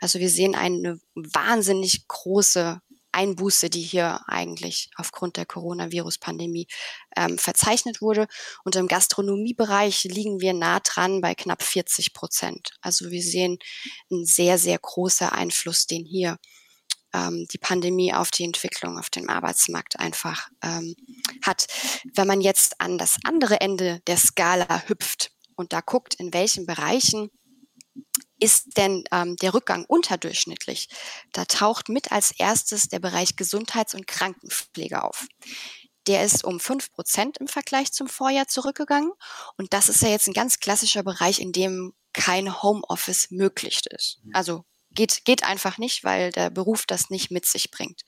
Also 0.00 0.18
wir 0.18 0.30
sehen 0.30 0.54
eine 0.54 1.00
wahnsinnig 1.14 2.06
große 2.08 2.80
Einbuße, 3.12 3.70
die 3.70 3.82
hier 3.82 4.20
eigentlich 4.28 4.90
aufgrund 4.96 5.36
der 5.36 5.46
Coronavirus-Pandemie 5.46 6.68
ähm, 7.16 7.38
verzeichnet 7.38 8.00
wurde. 8.00 8.26
Und 8.64 8.76
im 8.76 8.88
Gastronomiebereich 8.88 10.04
liegen 10.04 10.40
wir 10.40 10.52
nah 10.52 10.80
dran 10.80 11.20
bei 11.20 11.34
knapp 11.34 11.62
40 11.62 12.12
Prozent. 12.12 12.70
Also 12.80 13.10
wir 13.10 13.22
sehen 13.22 13.58
einen 14.10 14.26
sehr, 14.26 14.58
sehr 14.58 14.78
großer 14.78 15.32
Einfluss, 15.32 15.86
den 15.86 16.04
hier 16.04 16.36
ähm, 17.12 17.46
die 17.52 17.58
Pandemie 17.58 18.14
auf 18.14 18.30
die 18.30 18.44
Entwicklung 18.44 18.98
auf 18.98 19.10
dem 19.10 19.28
Arbeitsmarkt 19.28 19.98
einfach 19.98 20.48
ähm, 20.62 20.94
hat. 21.44 21.66
Wenn 22.14 22.28
man 22.28 22.40
jetzt 22.40 22.80
an 22.80 22.98
das 22.98 23.16
andere 23.24 23.60
Ende 23.60 24.00
der 24.06 24.16
Skala 24.16 24.84
hüpft 24.86 25.32
und 25.60 25.72
da 25.72 25.80
guckt, 25.80 26.14
in 26.14 26.32
welchen 26.32 26.66
Bereichen 26.66 27.30
ist 28.38 28.76
denn 28.76 29.04
ähm, 29.12 29.36
der 29.36 29.54
Rückgang 29.54 29.84
unterdurchschnittlich? 29.84 30.88
Da 31.32 31.44
taucht 31.44 31.88
mit 31.88 32.10
als 32.10 32.32
erstes 32.32 32.88
der 32.88 32.98
Bereich 32.98 33.36
Gesundheits- 33.36 33.94
und 33.94 34.06
Krankenpflege 34.06 35.04
auf. 35.04 35.26
Der 36.06 36.24
ist 36.24 36.44
um 36.44 36.58
fünf 36.58 36.90
Prozent 36.90 37.38
im 37.38 37.46
Vergleich 37.46 37.92
zum 37.92 38.08
Vorjahr 38.08 38.48
zurückgegangen. 38.48 39.12
Und 39.58 39.72
das 39.74 39.88
ist 39.88 40.00
ja 40.02 40.08
jetzt 40.08 40.26
ein 40.28 40.34
ganz 40.34 40.58
klassischer 40.58 41.02
Bereich, 41.02 41.40
in 41.40 41.52
dem 41.52 41.92
kein 42.12 42.62
Homeoffice 42.62 43.30
möglich 43.30 43.82
ist. 43.90 44.20
Also 44.32 44.64
geht, 44.92 45.24
geht 45.24 45.44
einfach 45.44 45.78
nicht, 45.78 46.04
weil 46.04 46.32
der 46.32 46.50
Beruf 46.50 46.84
das 46.86 47.10
nicht 47.10 47.30
mit 47.30 47.46
sich 47.46 47.70
bringt. 47.70 48.02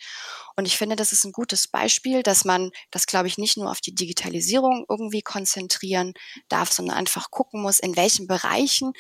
Und 0.57 0.67
ich 0.67 0.77
finde, 0.77 0.97
das 0.97 1.13
ist 1.13 1.25
ein 1.25 1.33
gutes 1.33 1.69
Beispiel, 1.69 2.23
dass 2.23 2.45
man 2.45 2.71
das, 2.91 3.07
glaube 3.07 3.29
ich, 3.29 3.39
nicht 3.39 3.57
nur 3.57 3.71
auf 3.71 3.81
die 3.81 3.95
Digitalisierung 3.95 4.85
irgendwie 4.89 5.23
konzentrieren 5.23 6.13
darf, 6.49 6.73
sondern 6.73 6.97
einfach 6.97 7.31
gucken 7.31 7.63
muss, 7.63 7.79
in 7.79 7.97
welchen 7.97 8.27
Bereichen 8.27 8.93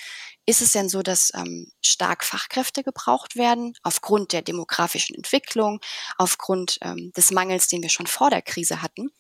ist 0.47 0.62
es 0.62 0.73
denn 0.73 0.89
so, 0.89 1.03
dass 1.03 1.31
ähm, 1.35 1.71
stark 1.83 2.25
Fachkräfte 2.25 2.83
gebraucht 2.83 3.37
werden, 3.37 3.75
aufgrund 3.83 4.33
der 4.33 4.43
demografischen 4.43 5.15
Entwicklung, 5.15 5.81
aufgrund 6.19 6.79
ähm, 6.83 7.12
des 7.17 7.31
Mangels, 7.31 7.69
den 7.69 7.83
wir 7.83 7.91
schon 7.91 8.07
vor 8.07 8.31
der 8.31 8.43
Krise 8.43 8.83
hatten. 8.83 9.11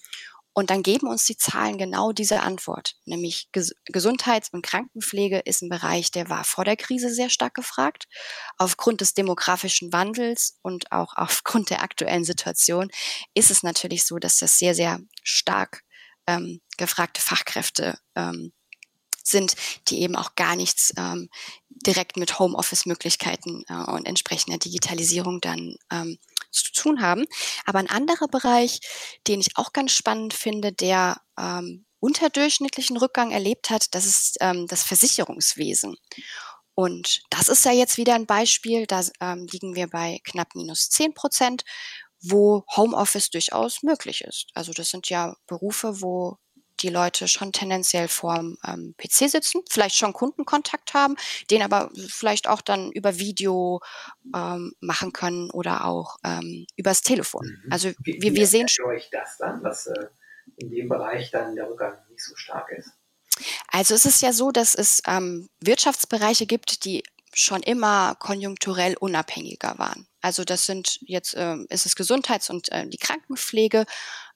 Und 0.54 0.70
dann 0.70 0.82
geben 0.82 1.08
uns 1.08 1.24
die 1.24 1.36
Zahlen 1.36 1.78
genau 1.78 2.12
diese 2.12 2.42
Antwort, 2.42 2.94
nämlich 3.06 3.48
Ges 3.52 3.74
Gesundheits- 3.86 4.50
und 4.52 4.62
Krankenpflege 4.62 5.38
ist 5.40 5.62
ein 5.62 5.70
Bereich, 5.70 6.10
der 6.10 6.28
war 6.28 6.44
vor 6.44 6.64
der 6.64 6.76
Krise 6.76 7.12
sehr 7.12 7.30
stark 7.30 7.54
gefragt. 7.54 8.04
Aufgrund 8.58 9.00
des 9.00 9.14
demografischen 9.14 9.92
Wandels 9.92 10.58
und 10.62 10.92
auch 10.92 11.14
aufgrund 11.16 11.70
der 11.70 11.82
aktuellen 11.82 12.24
Situation 12.24 12.90
ist 13.34 13.50
es 13.50 13.62
natürlich 13.62 14.04
so, 14.04 14.18
dass 14.18 14.38
das 14.38 14.58
sehr, 14.58 14.74
sehr 14.74 15.00
stark 15.22 15.82
ähm, 16.26 16.60
gefragte 16.76 17.20
Fachkräfte 17.20 17.98
ähm, 18.14 18.52
sind, 19.24 19.54
die 19.88 20.02
eben 20.02 20.16
auch 20.16 20.34
gar 20.34 20.56
nichts 20.56 20.92
ähm, 20.96 21.28
direkt 21.86 22.16
mit 22.16 22.38
Homeoffice-Möglichkeiten 22.38 23.64
äh, 23.68 23.90
und 23.90 24.06
entsprechender 24.06 24.58
Digitalisierung 24.58 25.40
dann 25.40 25.76
ähm, 25.90 26.18
zu 26.52 26.72
tun 26.72 27.02
haben. 27.02 27.24
Aber 27.64 27.78
ein 27.78 27.90
anderer 27.90 28.28
Bereich, 28.28 28.80
den 29.26 29.40
ich 29.40 29.56
auch 29.56 29.72
ganz 29.72 29.92
spannend 29.92 30.34
finde, 30.34 30.72
der 30.72 31.20
ähm, 31.38 31.86
unterdurchschnittlichen 32.00 32.96
Rückgang 32.96 33.30
erlebt 33.30 33.70
hat, 33.70 33.94
das 33.94 34.06
ist 34.06 34.36
ähm, 34.40 34.66
das 34.66 34.82
Versicherungswesen. 34.82 35.96
Und 36.74 37.22
das 37.30 37.48
ist 37.48 37.64
ja 37.64 37.72
jetzt 37.72 37.96
wieder 37.96 38.14
ein 38.14 38.26
Beispiel, 38.26 38.86
da 38.86 39.02
ähm, 39.20 39.46
liegen 39.50 39.74
wir 39.74 39.88
bei 39.88 40.20
knapp 40.24 40.54
minus 40.54 40.88
10 40.88 41.14
Prozent, 41.14 41.64
wo 42.20 42.64
Homeoffice 42.76 43.30
durchaus 43.30 43.82
möglich 43.82 44.22
ist. 44.22 44.46
Also 44.54 44.72
das 44.72 44.90
sind 44.90 45.08
ja 45.10 45.34
Berufe, 45.46 46.00
wo 46.00 46.38
die 46.82 46.88
Leute 46.88 47.28
schon 47.28 47.52
tendenziell 47.52 48.08
vorm 48.08 48.58
ähm, 48.66 48.94
PC 48.98 49.30
sitzen, 49.30 49.62
vielleicht 49.70 49.96
schon 49.96 50.12
Kundenkontakt 50.12 50.94
haben, 50.94 51.16
den 51.50 51.62
aber 51.62 51.90
vielleicht 52.08 52.48
auch 52.48 52.60
dann 52.60 52.92
über 52.92 53.18
Video 53.18 53.80
ähm, 54.34 54.74
machen 54.80 55.12
können 55.12 55.50
oder 55.50 55.84
auch 55.84 56.16
ähm, 56.24 56.66
übers 56.76 57.02
Telefon. 57.02 57.46
Mhm. 57.46 57.72
Also 57.72 57.90
wie, 58.02 58.20
wir, 58.20 58.34
wir 58.34 58.46
sehen 58.46 58.68
schon. 58.68 58.86
euch 58.86 59.08
das 59.10 59.38
dann, 59.38 59.62
dass 59.62 59.86
äh, 59.86 60.06
in 60.56 60.70
dem 60.70 60.88
Bereich 60.88 61.30
dann 61.30 61.54
der 61.54 61.68
Rückgang 61.68 61.98
nicht 62.10 62.22
so 62.22 62.34
stark 62.36 62.70
ist? 62.72 62.90
Also 63.68 63.94
es 63.94 64.04
ist 64.04 64.22
ja 64.22 64.32
so, 64.32 64.50
dass 64.50 64.74
es 64.74 65.02
ähm, 65.06 65.48
Wirtschaftsbereiche 65.60 66.46
gibt, 66.46 66.84
die 66.84 67.02
schon 67.34 67.62
immer 67.62 68.14
konjunkturell 68.16 68.94
unabhängiger 68.98 69.78
waren. 69.78 70.06
Also 70.20 70.44
das 70.44 70.66
sind 70.66 70.98
jetzt 71.00 71.34
ähm, 71.36 71.66
ist 71.70 71.86
es 71.86 71.96
Gesundheits- 71.96 72.50
und 72.50 72.70
äh, 72.70 72.86
die 72.86 72.98
Krankenpflege 72.98 73.86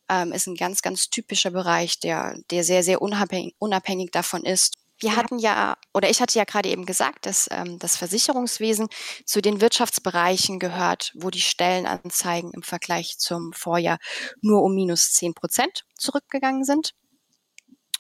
ähm, 0.09 0.33
ist 0.33 0.47
ein 0.47 0.55
ganz, 0.55 0.83
ganz 0.83 1.09
typischer 1.11 1.51
Bereich, 1.51 2.01
der, 2.01 2.37
der 2.51 2.65
sehr, 2.65 2.83
sehr 2.83 3.03
unabhängig, 3.03 3.55
unabhängig 3.59 4.11
davon 4.11 4.45
ist. 4.45 4.75
Wir 4.99 5.11
ja. 5.11 5.17
hatten 5.17 5.39
ja, 5.39 5.77
oder 5.93 6.09
ich 6.09 6.21
hatte 6.21 6.39
ja 6.39 6.45
gerade 6.45 6.71
eben 6.71 6.87
gesagt, 6.87 7.27
dass 7.27 7.49
ähm, 7.51 7.79
das 7.79 7.97
Versicherungswesen 7.97 8.89
zu 9.27 9.43
den 9.43 9.61
Wirtschaftsbereichen 9.61 10.59
gehört, 10.59 11.13
wo 11.15 11.31
die 11.31 11.41
Stellenanzeigen 11.41 12.53
im 12.55 12.63
Vergleich 12.63 13.19
zum 13.19 13.53
Vorjahr 13.53 13.99
nur 14.41 14.63
um 14.63 14.75
minus 14.75 15.13
zehn 15.13 15.35
Prozent 15.35 15.85
zurückgegangen 15.97 16.65
sind. 16.65 16.95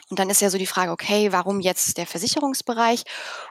Und 0.08 0.20
dann 0.20 0.30
ist 0.30 0.40
ja 0.40 0.50
so 0.50 0.58
die 0.58 0.66
Frage, 0.66 0.92
okay, 0.92 1.32
warum 1.32 1.60
jetzt 1.60 1.98
der 1.98 2.06
Versicherungsbereich? 2.06 3.02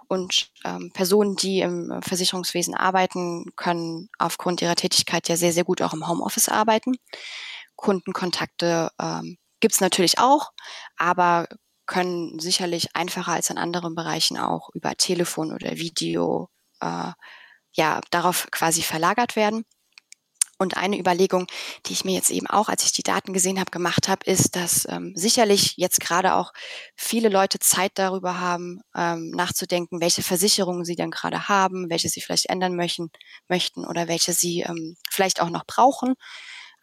Und 0.07 0.47
ähm, 0.63 0.89
Personen, 0.93 1.35
die 1.35 1.59
im 1.59 1.99
Versicherungswesen 2.01 2.73
arbeiten, 2.73 3.51
können 3.57 4.09
aufgrund 4.17 4.61
ihrer 4.61 4.75
Tätigkeit 4.75 5.27
ja 5.27 5.35
sehr, 5.35 5.51
sehr 5.51 5.65
gut 5.65 5.81
auch 5.81 5.93
im 5.93 6.07
Homeoffice 6.07 6.47
arbeiten. 6.47 6.95
Kundenkontakte 7.75 8.89
ähm, 9.01 9.37
gibt 9.59 9.73
es 9.73 9.81
natürlich 9.81 10.19
auch, 10.19 10.51
aber 10.97 11.47
können 11.85 12.39
sicherlich 12.39 12.95
einfacher 12.95 13.33
als 13.33 13.49
in 13.49 13.57
anderen 13.57 13.95
Bereichen 13.95 14.37
auch 14.37 14.69
über 14.73 14.95
Telefon 14.95 15.53
oder 15.53 15.77
Video 15.77 16.49
äh, 16.81 17.11
ja 17.73 18.01
darauf 18.11 18.47
quasi 18.51 18.81
verlagert 18.81 19.35
werden. 19.35 19.65
Und 20.57 20.77
eine 20.77 20.97
Überlegung, 20.97 21.47
die 21.85 21.91
ich 21.91 22.05
mir 22.05 22.13
jetzt 22.13 22.29
eben 22.29 22.47
auch, 22.47 22.69
als 22.69 22.85
ich 22.85 22.93
die 22.93 23.03
Daten 23.03 23.33
gesehen 23.33 23.59
habe, 23.59 23.71
gemacht 23.71 24.07
habe, 24.07 24.25
ist, 24.25 24.55
dass 24.55 24.87
ähm, 24.89 25.11
sicherlich 25.13 25.75
jetzt 25.75 25.99
gerade 25.99 26.35
auch 26.35 26.53
viele 26.95 27.27
Leute 27.27 27.59
Zeit 27.59 27.91
darüber 27.95 28.39
haben, 28.39 28.79
ähm, 28.95 29.31
nachzudenken, 29.31 29.99
welche 29.99 30.23
Versicherungen 30.23 30.85
sie 30.85 30.95
denn 30.95 31.11
gerade 31.11 31.49
haben, 31.49 31.89
welche 31.89 32.07
sie 32.07 32.21
vielleicht 32.21 32.45
ändern 32.45 32.77
möchten, 32.77 33.11
möchten 33.49 33.85
oder 33.85 34.07
welche 34.07 34.31
sie 34.31 34.61
ähm, 34.61 34.95
vielleicht 35.09 35.41
auch 35.41 35.49
noch 35.49 35.65
brauchen 35.65 36.15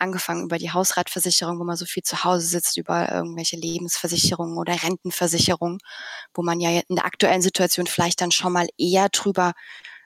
angefangen 0.03 0.45
über 0.45 0.59
die 0.59 0.73
Hausratversicherung, 0.73 1.59
wo 1.59 1.65
man 1.65 1.77
so 1.77 1.87
viel 1.87 2.03
zu 2.03 2.25
Hause 2.25 2.47
sitzt, 2.47 2.77
über 2.77 3.11
irgendwelche 3.11 3.57
Lebensversicherungen 3.57 4.59
oder 4.59 4.83
Rentenversicherungen, 4.83 5.79
wo 6.35 6.43
man 6.43 6.61
ja 6.61 6.83
in 6.89 6.97
der 6.97 7.07
aktuellen 7.07 7.43
Situation 7.43 7.87
vielleicht 7.87 8.21
dann 8.21 8.33
schon 8.33 8.53
mal 8.53 8.67
eher 8.77 9.09
drüber 9.09 9.53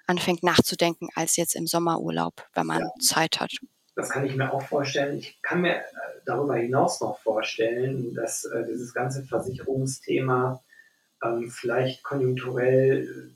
anfängt 0.07 0.43
nachzudenken 0.43 1.09
als 1.15 1.37
jetzt 1.37 1.57
im 1.57 1.67
Sommerurlaub, 1.67 2.47
wenn 2.55 2.67
man 2.67 2.83
ja. 2.83 2.91
Zeit 3.01 3.41
hat. 3.41 3.51
Das 3.97 4.11
kann 4.11 4.27
ich 4.27 4.37
mir 4.37 4.53
auch 4.53 4.63
vorstellen. 4.63 5.19
Ich 5.19 5.41
kann 5.43 5.63
mir 5.63 5.77
äh, 5.77 5.83
darüber 6.27 6.57
hinaus 6.57 7.01
noch 7.01 7.19
vorstellen, 7.19 8.15
dass 8.15 8.45
äh, 8.45 8.65
dieses 8.69 8.93
ganze 8.93 9.25
Versicherungsthema 9.25 10.63
ähm, 11.25 11.51
vielleicht 11.51 12.03
konjunkturell 12.05 13.35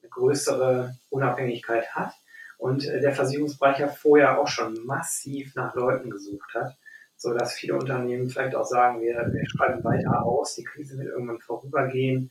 eine 0.00 0.08
größere 0.08 0.96
Unabhängigkeit 1.10 1.94
hat 1.94 2.14
und 2.58 2.86
äh, 2.86 3.00
der 3.00 3.12
Versicherungsbereich 3.12 3.78
ja 3.78 3.88
vorher 3.88 4.38
auch 4.38 4.48
schon 4.48 4.84
massiv 4.84 5.54
nach 5.54 5.74
Leuten 5.74 6.10
gesucht 6.10 6.52
hat, 6.54 6.76
so 7.16 7.32
dass 7.32 7.54
viele 7.54 7.74
Unternehmen 7.74 8.28
vielleicht 8.28 8.54
auch 8.54 8.66
sagen, 8.66 9.00
wir, 9.00 9.14
wir 9.32 9.48
schreiben 9.48 9.82
weiter 9.82 10.22
aus, 10.24 10.54
die 10.54 10.64
Krise 10.64 10.98
wird 10.98 11.08
irgendwann 11.08 11.40
vorübergehen 11.40 12.30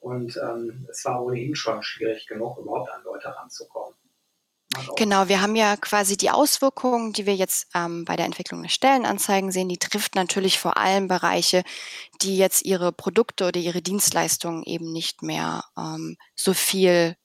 und 0.00 0.36
ähm, 0.36 0.86
es 0.90 1.04
war 1.04 1.24
ohnehin 1.24 1.54
schon 1.54 1.82
schwierig 1.82 2.26
genug, 2.26 2.58
überhaupt 2.58 2.90
an 2.90 3.02
Leute 3.04 3.34
ranzukommen. 3.34 3.94
Genau, 4.96 5.28
wir 5.28 5.40
haben 5.40 5.56
ja 5.56 5.76
quasi 5.76 6.16
die 6.16 6.30
Auswirkungen, 6.30 7.14
die 7.14 7.24
wir 7.24 7.34
jetzt 7.34 7.68
ähm, 7.74 8.04
bei 8.04 8.16
der 8.16 8.26
Entwicklung 8.26 8.62
der 8.62 8.68
Stellenanzeigen 8.68 9.50
sehen, 9.50 9.68
die 9.68 9.78
trifft 9.78 10.14
natürlich 10.14 10.58
vor 10.58 10.76
allem 10.76 11.08
Bereiche, 11.08 11.62
die 12.20 12.36
jetzt 12.36 12.64
ihre 12.66 12.92
Produkte 12.92 13.48
oder 13.48 13.58
ihre 13.58 13.80
Dienstleistungen 13.80 14.62
eben 14.64 14.92
nicht 14.92 15.22
mehr 15.22 15.64
ähm, 15.76 16.16
so 16.36 16.52
viel 16.52 17.16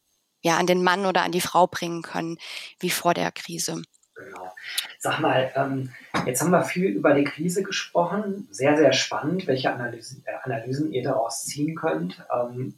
ja, 0.44 0.58
an 0.58 0.68
den 0.68 0.84
Mann 0.84 1.06
oder 1.06 1.24
an 1.24 1.32
die 1.32 1.42
Frau 1.42 1.66
bringen 1.68 2.04
können, 2.04 2.38
wie 2.80 2.92
vor 2.92 3.14
der 3.14 3.32
Krise. 3.32 3.82
Genau. 4.16 4.54
Sag 5.00 5.20
mal, 5.20 5.52
ähm, 5.56 5.92
jetzt 6.26 6.42
haben 6.42 6.52
wir 6.52 6.64
viel 6.64 6.86
über 6.86 7.14
die 7.14 7.24
Krise 7.24 7.64
gesprochen. 7.64 8.48
Sehr, 8.52 8.78
sehr 8.78 8.94
spannend, 8.94 9.48
welche 9.48 9.72
Analysen, 9.72 10.24
äh, 10.26 10.34
Analysen 10.44 10.92
ihr 10.92 11.04
daraus 11.04 11.46
ziehen 11.46 11.76
könnt. 11.76 12.24
Ähm, 12.34 12.76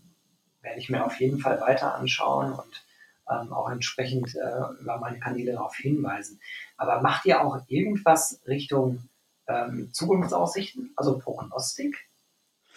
werde 0.61 0.79
ich 0.79 0.89
mir 0.89 1.05
auf 1.05 1.19
jeden 1.19 1.39
Fall 1.39 1.59
weiter 1.59 1.95
anschauen 1.95 2.53
und 2.53 2.85
ähm, 3.29 3.51
auch 3.53 3.69
entsprechend 3.69 4.35
äh, 4.35 4.81
über 4.81 4.97
meine 4.99 5.19
Kanäle 5.19 5.53
darauf 5.53 5.75
hinweisen. 5.75 6.39
Aber 6.77 7.01
macht 7.01 7.25
ihr 7.25 7.41
auch 7.41 7.59
irgendwas 7.67 8.41
Richtung 8.47 9.09
ähm, 9.47 9.89
Zukunftsaussichten, 9.91 10.93
also 10.95 11.19
Prognostik? 11.19 12.07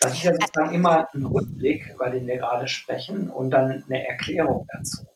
Das 0.01 0.13
ist 0.13 0.23
ja 0.23 0.33
sozusagen 0.33 0.75
immer 0.75 1.09
ein 1.13 1.25
Rückblick, 1.25 1.93
über 1.95 2.11
den 2.11 2.27
wir 2.27 2.37
gerade 2.37 2.69
sprechen, 2.69 3.31
und 3.31 3.51
dann 3.51 3.85
eine 3.89 4.07
Erklärung 4.07 4.67
dazu. 4.73 5.07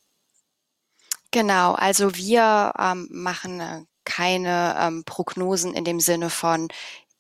Genau, 1.31 1.73
also 1.73 2.15
wir 2.17 2.73
ähm, 2.79 3.09
machen 3.11 3.61
äh, 3.61 3.85
keine 4.05 4.77
ähm, 4.79 5.05
Prognosen 5.05 5.73
in 5.73 5.85
dem 5.85 6.01
Sinne 6.01 6.29
von, 6.29 6.69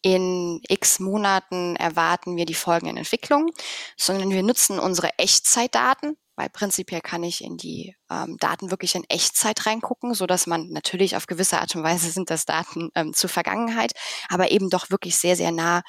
in 0.02 0.60
x 0.68 0.98
Monaten 0.98 1.76
erwarten 1.76 2.36
wir 2.36 2.44
die 2.44 2.54
folgenden 2.54 2.96
Entwicklungen, 2.96 3.50
sondern 3.96 4.30
wir 4.30 4.42
nutzen 4.42 4.80
unsere 4.80 5.16
Echtzeitdaten, 5.16 6.16
weil 6.34 6.50
prinzipiell 6.50 7.00
kann 7.00 7.22
ich 7.22 7.42
in 7.44 7.56
die 7.56 7.94
ähm, 8.10 8.36
Daten 8.38 8.70
wirklich 8.70 8.96
in 8.96 9.04
Echtzeit 9.08 9.64
reingucken, 9.64 10.12
so 10.14 10.26
dass 10.26 10.46
man 10.46 10.68
natürlich 10.70 11.16
auf 11.16 11.26
gewisse 11.26 11.60
Art 11.60 11.74
und 11.76 11.84
Weise 11.84 12.10
sind 12.10 12.30
das 12.30 12.44
Daten 12.44 12.90
ähm, 12.96 13.14
zur 13.14 13.30
Vergangenheit, 13.30 13.92
aber 14.28 14.50
eben 14.50 14.68
doch 14.68 14.90
wirklich 14.90 15.16
sehr, 15.16 15.36
sehr 15.36 15.52
nah 15.52 15.82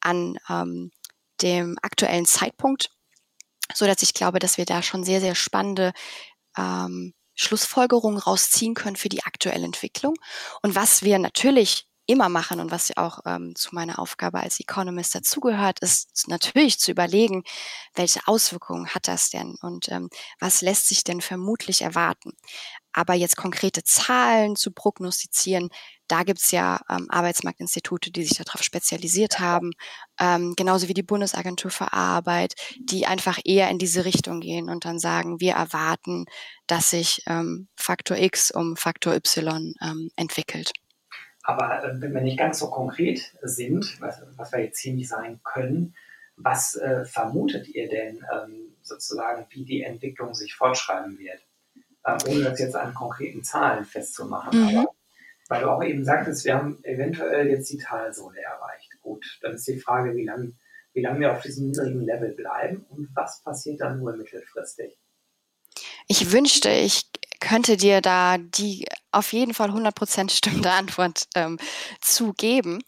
an 0.00 0.36
ähm, 0.48 0.90
dem 1.42 1.76
aktuellen 1.82 2.26
Zeitpunkt, 2.26 2.90
so 3.74 3.86
dass 3.86 4.02
ich 4.02 4.14
glaube, 4.14 4.38
dass 4.38 4.58
wir 4.58 4.64
da 4.64 4.82
schon 4.82 5.04
sehr, 5.04 5.20
sehr 5.20 5.34
spannende 5.34 5.92
ähm, 6.56 7.14
Schlussfolgerungen 7.34 8.18
rausziehen 8.18 8.74
können 8.74 8.96
für 8.96 9.08
die 9.08 9.22
aktuelle 9.24 9.64
Entwicklung. 9.64 10.14
Und 10.62 10.74
was 10.74 11.02
wir 11.02 11.18
natürlich 11.18 11.86
immer 12.06 12.28
machen 12.28 12.58
und 12.60 12.72
was 12.72 12.96
auch 12.96 13.20
ähm, 13.24 13.54
zu 13.54 13.74
meiner 13.74 14.00
Aufgabe 14.00 14.40
als 14.40 14.58
Economist 14.58 15.14
dazugehört, 15.14 15.78
ist 15.78 16.26
natürlich 16.26 16.80
zu 16.80 16.90
überlegen, 16.90 17.44
welche 17.94 18.20
Auswirkungen 18.26 18.88
hat 18.88 19.06
das 19.06 19.30
denn 19.30 19.56
und 19.62 19.88
ähm, 19.90 20.10
was 20.40 20.60
lässt 20.60 20.88
sich 20.88 21.04
denn 21.04 21.20
vermutlich 21.20 21.82
erwarten. 21.82 22.32
Aber 22.92 23.14
jetzt 23.14 23.36
konkrete 23.36 23.84
Zahlen 23.84 24.56
zu 24.56 24.72
prognostizieren, 24.72 25.70
da 26.08 26.24
gibt's 26.24 26.50
ja 26.50 26.80
ähm, 26.90 27.06
Arbeitsmarktinstitute, 27.08 28.10
die 28.10 28.24
sich 28.24 28.36
darauf 28.36 28.62
spezialisiert 28.62 29.38
haben, 29.38 29.70
ähm, 30.18 30.54
genauso 30.56 30.88
wie 30.88 30.94
die 30.94 31.04
Bundesagentur 31.04 31.70
für 31.70 31.92
Arbeit, 31.92 32.54
die 32.80 33.06
einfach 33.06 33.38
eher 33.44 33.70
in 33.70 33.78
diese 33.78 34.04
Richtung 34.04 34.40
gehen 34.40 34.68
und 34.68 34.84
dann 34.84 34.98
sagen, 34.98 35.40
wir 35.40 35.52
erwarten, 35.54 36.24
dass 36.66 36.90
sich 36.90 37.22
ähm, 37.26 37.68
Faktor 37.76 38.16
X 38.16 38.50
um 38.50 38.76
Faktor 38.76 39.14
Y 39.14 39.74
ähm, 39.82 40.10
entwickelt. 40.16 40.72
Aber 41.42 41.84
äh, 41.84 42.00
wenn 42.00 42.12
wir 42.12 42.20
nicht 42.20 42.38
ganz 42.38 42.58
so 42.58 42.70
konkret 42.70 43.34
sind, 43.42 44.00
was, 44.00 44.22
was 44.36 44.52
wir 44.52 44.60
jetzt 44.60 44.80
hier 44.80 44.94
nicht 44.94 45.08
sein 45.08 45.40
können, 45.42 45.94
was 46.36 46.74
äh, 46.76 47.04
vermutet 47.04 47.68
ihr 47.68 47.88
denn 47.88 48.24
ähm, 48.32 48.76
sozusagen, 48.82 49.46
wie 49.50 49.64
die 49.64 49.82
Entwicklung 49.82 50.34
sich 50.34 50.54
fortschreiben 50.54 51.18
wird? 51.18 51.40
Äh, 52.04 52.16
ohne 52.28 52.44
das 52.44 52.58
jetzt 52.58 52.76
an 52.76 52.94
konkreten 52.94 53.42
Zahlen 53.42 53.84
festzumachen. 53.84 54.58
Mhm. 54.58 54.78
Aber 54.78 54.94
weil 55.48 55.62
du 55.62 55.70
auch 55.70 55.82
eben 55.82 56.04
sagtest, 56.04 56.44
wir 56.44 56.54
haben 56.54 56.78
eventuell 56.84 57.48
jetzt 57.48 57.70
die 57.70 57.78
Talsohle 57.78 58.40
erreicht. 58.40 58.90
Gut, 59.00 59.38
dann 59.42 59.54
ist 59.54 59.66
die 59.66 59.80
Frage, 59.80 60.14
wie 60.14 60.24
lange 60.24 60.52
wie 60.92 61.02
lang 61.02 61.20
wir 61.20 61.32
auf 61.32 61.42
diesem 61.42 61.66
niedrigen 61.66 62.00
Level 62.00 62.32
bleiben 62.32 62.84
und 62.88 63.08
was 63.14 63.42
passiert 63.42 63.80
dann 63.80 63.98
nur 63.98 64.16
mittelfristig. 64.16 64.98
Ich 66.08 66.32
wünschte, 66.32 66.70
ich 66.70 67.06
könnte 67.40 67.76
dir 67.76 68.00
da 68.00 68.38
die 68.38 68.86
auf 69.12 69.32
jeden 69.32 69.54
Fall 69.54 69.70
100% 69.70 70.30
stimmende 70.30 70.70
Antwort 70.70 71.28
ähm, 71.34 71.58
zugeben. 72.00 72.82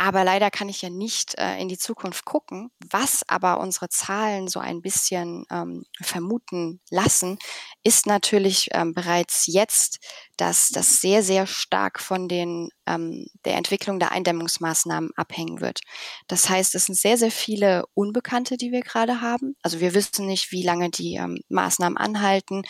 Aber 0.00 0.22
leider 0.22 0.52
kann 0.52 0.68
ich 0.68 0.80
ja 0.80 0.90
nicht 0.90 1.36
äh, 1.38 1.58
in 1.60 1.68
die 1.68 1.76
Zukunft 1.76 2.24
gucken. 2.24 2.70
Was 2.88 3.28
aber 3.28 3.58
unsere 3.58 3.88
Zahlen 3.88 4.46
so 4.46 4.60
ein 4.60 4.80
bisschen 4.80 5.44
ähm, 5.50 5.82
vermuten 6.00 6.80
lassen, 6.88 7.36
ist 7.82 8.06
natürlich 8.06 8.68
ähm, 8.70 8.94
bereits 8.94 9.48
jetzt, 9.48 9.98
dass 10.36 10.68
das 10.68 11.00
sehr, 11.00 11.24
sehr 11.24 11.48
stark 11.48 11.98
von 11.98 12.28
den, 12.28 12.68
ähm, 12.86 13.26
der 13.44 13.56
Entwicklung 13.56 13.98
der 13.98 14.12
Eindämmungsmaßnahmen 14.12 15.10
abhängen 15.16 15.60
wird. 15.60 15.80
Das 16.28 16.48
heißt, 16.48 16.76
es 16.76 16.86
sind 16.86 16.94
sehr, 16.94 17.18
sehr 17.18 17.32
viele 17.32 17.84
Unbekannte, 17.94 18.56
die 18.56 18.70
wir 18.70 18.82
gerade 18.82 19.20
haben. 19.20 19.56
Also 19.62 19.80
wir 19.80 19.94
wissen 19.94 20.26
nicht, 20.26 20.52
wie 20.52 20.62
lange 20.62 20.90
die 20.90 21.16
ähm, 21.16 21.40
Maßnahmen 21.48 21.98
anhalten, 21.98 22.62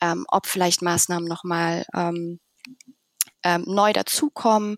ähm, 0.00 0.24
ob 0.26 0.48
vielleicht 0.48 0.82
Maßnahmen 0.82 1.28
nochmal 1.28 1.86
ähm, 1.94 2.40
ähm, 3.44 3.64
neu 3.66 3.92
dazukommen, 3.92 4.76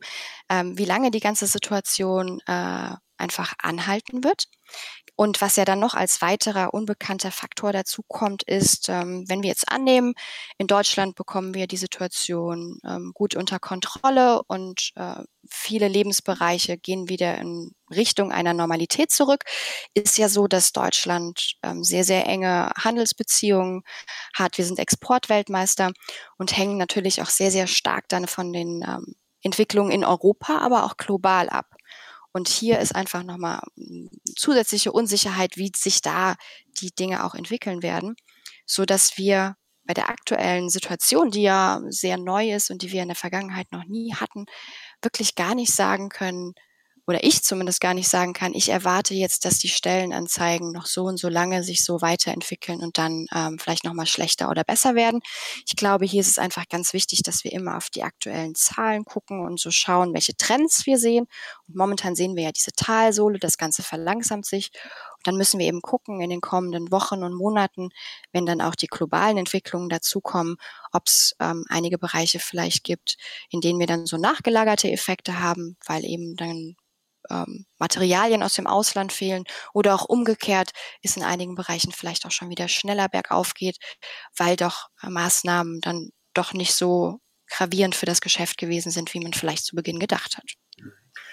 ähm, 0.49 0.79
wie 0.79 0.85
lange 0.85 1.11
die 1.11 1.21
ganze 1.21 1.47
Situation 1.47 2.41
äh, 2.47 2.91
einfach 3.17 3.55
anhalten 3.59 4.25
wird. 4.25 4.47
Und 5.17 5.41
was 5.41 5.57
ja 5.57 5.65
dann 5.65 5.79
noch 5.79 5.95
als 5.95 6.21
weiterer 6.23 6.75
unbekannter 6.75 7.31
Faktor 7.31 7.73
dazu 7.73 8.03
kommt, 8.07 8.43
ist, 8.43 8.89
ähm, 8.89 9.25
wenn 9.29 9.43
wir 9.43 9.49
jetzt 9.49 9.71
annehmen, 9.71 10.15
in 10.59 10.67
Deutschland 10.67 11.15
bekommen 11.15 11.55
wir 11.55 11.67
die 11.67 11.77
Situation 11.77 12.81
ähm, 12.85 13.13
gut 13.15 13.37
unter 13.37 13.59
Kontrolle 13.61 14.43
und 14.45 14.91
äh, 14.97 15.23
viele 15.49 15.89
Lebensbereiche 15.89 16.77
gehen 16.79 17.09
wieder 17.09 17.39
in 17.39 17.73
Richtung 17.91 18.33
einer 18.33 18.55
Normalität 18.55 19.11
zurück, 19.11 19.45
ist 19.95 20.19
ja 20.19 20.29
so, 20.29 20.49
dass 20.49 20.73
Deutschland 20.73 21.55
ähm, 21.63 21.85
sehr, 21.85 22.05
sehr 22.05 22.27
enge 22.27 22.71
Handelsbeziehungen 22.77 23.83
hat. 24.35 24.59
Wir 24.59 24.65
sind 24.65 24.79
Exportweltmeister 24.79 25.93
und 26.39 26.57
hängen 26.57 26.77
natürlich 26.77 27.23
auch 27.23 27.31
sehr, 27.31 27.51
sehr 27.51 27.67
stark 27.67 28.09
dann 28.09 28.27
von 28.27 28.53
den 28.53 28.83
ähm, 28.83 29.15
Entwicklungen 29.43 29.93
in 29.93 30.05
Europa, 30.05 30.59
aber 30.59 30.85
auch 30.85 30.97
global 30.97 31.49
ab. 31.51 31.74
Und 32.35 32.49
hier 32.49 32.81
ist 32.81 32.95
einfach 32.95 33.23
nochmal 33.23 33.61
hm, 33.77 34.11
zusätzliche 34.37 34.93
Unsicherheit, 34.93 35.57
wie 35.57 35.71
sich 35.75 36.03
da 36.03 36.35
die 36.81 36.91
Dinge 36.91 37.25
auch 37.25 37.35
entwickeln 37.35 37.83
werden, 37.83 38.17
so 38.67 38.85
dass 38.85 39.17
wir 39.17 39.57
bei 39.85 39.95
der 39.95 40.09
aktuellen 40.11 40.69
Situation, 40.69 41.31
die 41.31 41.43
ja 41.43 41.81
sehr 41.89 42.19
neu 42.19 42.53
ist 42.53 42.71
und 42.71 42.83
die 42.83 42.91
wir 42.91 43.03
in 43.03 43.09
der 43.09 43.17
Vergangenheit 43.17 43.71
noch 43.71 43.85
nie 43.85 44.15
hatten, 44.15 44.47
wirklich 45.01 45.37
gar 45.37 45.55
nicht 45.55 45.73
sagen 45.73 46.09
können, 46.09 46.55
oder 47.07 47.23
ich 47.23 47.43
zumindest 47.43 47.81
gar 47.81 47.95
nicht 47.95 48.09
sagen 48.09 48.33
kann, 48.33 48.55
ich 48.55 48.71
erwarte 48.71 49.15
jetzt, 49.15 49.45
dass 49.45 49.59
die 49.59 49.69
Stellenanzeigen 49.69 50.73
noch 50.73 50.87
so 50.87 51.05
und 51.05 51.19
so 51.19 51.29
lange 51.29 51.63
sich 51.63 51.85
so 51.85 52.01
weiterentwickeln 52.01 52.81
und 52.81 52.97
dann 52.97 53.27
ähm, 53.35 53.59
vielleicht 53.59 53.85
nochmal 53.85 54.07
schlechter 54.07 54.49
oder 54.49 54.65
besser 54.65 54.95
werden. 54.95 55.21
Ich 55.67 55.77
glaube, 55.77 56.07
hier 56.07 56.21
ist 56.21 56.29
es 56.29 56.39
einfach 56.39 56.65
ganz 56.69 56.93
wichtig, 56.95 57.23
dass 57.23 57.45
wir 57.45 57.53
immer 57.53 57.77
auf 57.77 57.91
die 57.91 58.03
aktuellen 58.03 58.55
Zahlen 58.55 59.05
gucken 59.05 59.45
und 59.45 59.61
so 59.61 59.71
schauen, 59.71 60.15
welche 60.15 60.37
Trends 60.37 60.87
wir 60.87 60.99
sehen. 60.99 61.27
Und 61.69 61.77
momentan 61.77 62.15
sehen 62.15 62.37
wir 62.37 62.45
ja 62.45 62.53
diese 62.53 62.73
Talsohle, 62.73 63.39
das 63.39 63.59
Ganze 63.59 63.83
verlangsamt 63.83 64.47
sich. 64.47 64.71
Und 65.17 65.27
dann 65.27 65.37
müssen 65.37 65.59
wir 65.59 65.67
eben 65.67 65.83
gucken 65.83 66.21
in 66.21 66.31
den 66.31 66.41
kommenden 66.41 66.91
Wochen 66.91 67.23
und 67.23 67.35
Monaten, 67.35 67.91
wenn 68.33 68.47
dann 68.47 68.61
auch 68.61 68.75
die 68.75 68.87
globalen 68.87 69.37
Entwicklungen 69.37 69.89
dazukommen, 69.91 70.57
ob 70.93 71.07
es 71.07 71.35
ähm, 71.41 71.65
einige 71.69 71.99
Bereiche 71.99 72.39
vielleicht 72.39 72.85
gibt, 72.85 73.17
in 73.51 73.61
denen 73.61 73.79
wir 73.79 73.87
dann 73.87 74.07
so 74.07 74.17
nachgelagerte 74.17 74.91
Effekte 74.91 75.41
haben, 75.41 75.77
weil 75.87 76.05
eben 76.05 76.37
dann 76.37 76.77
ähm, 77.31 77.67
Materialien 77.79 78.43
aus 78.43 78.55
dem 78.55 78.67
Ausland 78.67 79.13
fehlen 79.13 79.45
oder 79.73 79.95
auch 79.95 80.05
umgekehrt 80.05 80.71
ist 81.03 81.17
in 81.17 81.23
einigen 81.23 81.55
Bereichen 81.55 81.93
vielleicht 81.93 82.27
auch 82.27 82.31
schon 82.31 82.51
wieder 82.51 82.69
schneller 82.69 83.09
bergauf 83.09 83.55
geht, 83.55 83.79
weil 84.37 84.57
doch 84.57 84.89
äh, 85.03 85.09
Maßnahmen 85.09 85.81
dann 85.81 86.11
doch 86.35 86.53
nicht 86.53 86.75
so 86.75 87.21
gravierend 87.49 87.95
für 87.95 88.07
das 88.07 88.21
Geschäft 88.21 88.59
gewesen 88.59 88.91
sind, 88.91 89.13
wie 89.15 89.21
man 89.21 89.33
vielleicht 89.33 89.65
zu 89.65 89.77
Beginn 89.77 89.99
gedacht 89.99 90.37
hat. 90.37 90.45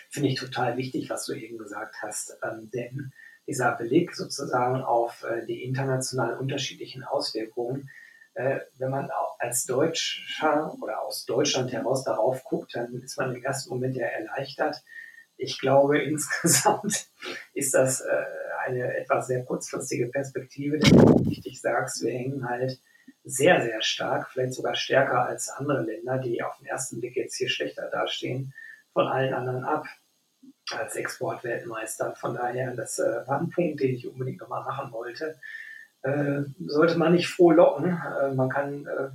Finde 0.10 0.30
ich 0.30 0.40
total 0.40 0.78
wichtig, 0.78 1.10
was 1.10 1.26
du 1.26 1.34
eben 1.34 1.58
gesagt 1.58 1.96
hast, 2.02 2.38
ähm, 2.44 2.70
denn 2.74 3.14
dieser 3.48 3.76
Beleg 3.76 4.14
sozusagen 4.14 4.82
auf 4.82 5.24
äh, 5.24 5.46
die 5.46 5.64
international 5.64 6.38
unterschiedlichen 6.38 7.04
Auswirkungen, 7.04 7.90
äh, 8.34 8.60
wenn 8.78 8.92
man 8.92 9.10
als 9.40 9.66
Deutscher 9.66 10.74
oder 10.82 11.02
aus 11.02 11.26
Deutschland 11.26 11.72
heraus 11.72 12.04
darauf 12.04 12.44
guckt, 12.44 12.76
dann 12.76 12.94
ist 13.02 13.18
man 13.18 13.36
im 13.36 13.44
ersten 13.44 13.70
Moment 13.70 13.96
ja 13.96 14.06
erleichtert, 14.06 14.84
ich 15.42 15.60
glaube, 15.60 16.00
insgesamt 16.04 17.08
ist 17.54 17.74
das 17.74 18.02
äh, 18.02 18.26
eine 18.66 18.96
etwas 18.96 19.28
sehr 19.28 19.44
kurzfristige 19.44 20.08
Perspektive, 20.08 20.78
denn 20.78 20.92
wie 20.92 21.06
du 21.06 21.30
richtig 21.30 21.60
sagst, 21.60 22.04
wir 22.04 22.12
hängen 22.12 22.48
halt 22.48 22.80
sehr, 23.24 23.62
sehr 23.62 23.82
stark, 23.82 24.30
vielleicht 24.32 24.54
sogar 24.54 24.76
stärker 24.76 25.26
als 25.26 25.50
andere 25.50 25.84
Länder, 25.84 26.20
die 26.20 26.42
auf 26.42 26.58
den 26.58 26.68
ersten 26.68 27.00
Blick 27.00 27.16
jetzt 27.16 27.36
hier 27.36 27.50
schlechter 27.50 27.90
dastehen, 27.90 28.54
von 28.94 29.08
allen 29.08 29.34
anderen 29.34 29.64
ab 29.64 29.86
als 30.72 30.96
Exportweltmeister. 30.96 32.16
Von 32.16 32.36
daher, 32.36 32.76
das 32.76 33.00
äh, 33.00 33.28
war 33.28 33.40
ein 33.40 33.50
Punkt, 33.50 33.80
den 33.80 33.96
ich 33.96 34.08
unbedingt 34.08 34.42
nochmal 34.42 34.64
machen 34.64 34.92
wollte. 34.92 35.40
Äh, 36.04 36.42
sollte 36.66 36.98
man 36.98 37.14
nicht 37.14 37.28
froh 37.28 37.52
locken. 37.52 38.00
Äh, 38.22 38.34
man 38.34 38.50
kann 38.50 38.88
äh, 38.88 39.10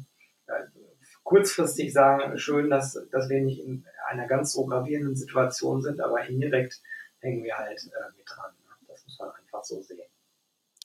kurzfristig 1.25 1.93
sagen, 1.93 2.39
schön, 2.39 2.71
dass, 2.71 2.99
dass 3.11 3.29
wir 3.29 3.41
nicht 3.41 3.61
in 3.61 3.85
einer 4.07 4.27
ganz 4.27 4.53
so 4.53 4.66
gravierenden 4.66 5.16
Situation 5.16 5.83
sind, 5.83 6.01
aber 6.01 6.25
indirekt 6.27 6.81
hängen 7.21 7.45
wir 7.45 7.57
halt 7.57 7.81
äh, 7.85 8.16
mit 8.16 8.27
dran. 8.29 8.53
Ne? 8.64 8.87
Das 8.88 9.05
muss 9.05 9.19
man 9.19 9.31
einfach 9.31 9.64
so 9.64 9.83
sehen. 9.83 10.09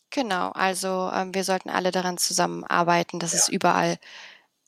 Genau, 0.10 0.50
also 0.52 1.10
ähm, 1.14 1.34
wir 1.34 1.44
sollten 1.44 1.70
alle 1.70 1.92
daran 1.92 2.18
zusammenarbeiten, 2.18 3.20
dass 3.20 3.34
ja. 3.34 3.40
es 3.40 3.48
überall 3.48 3.98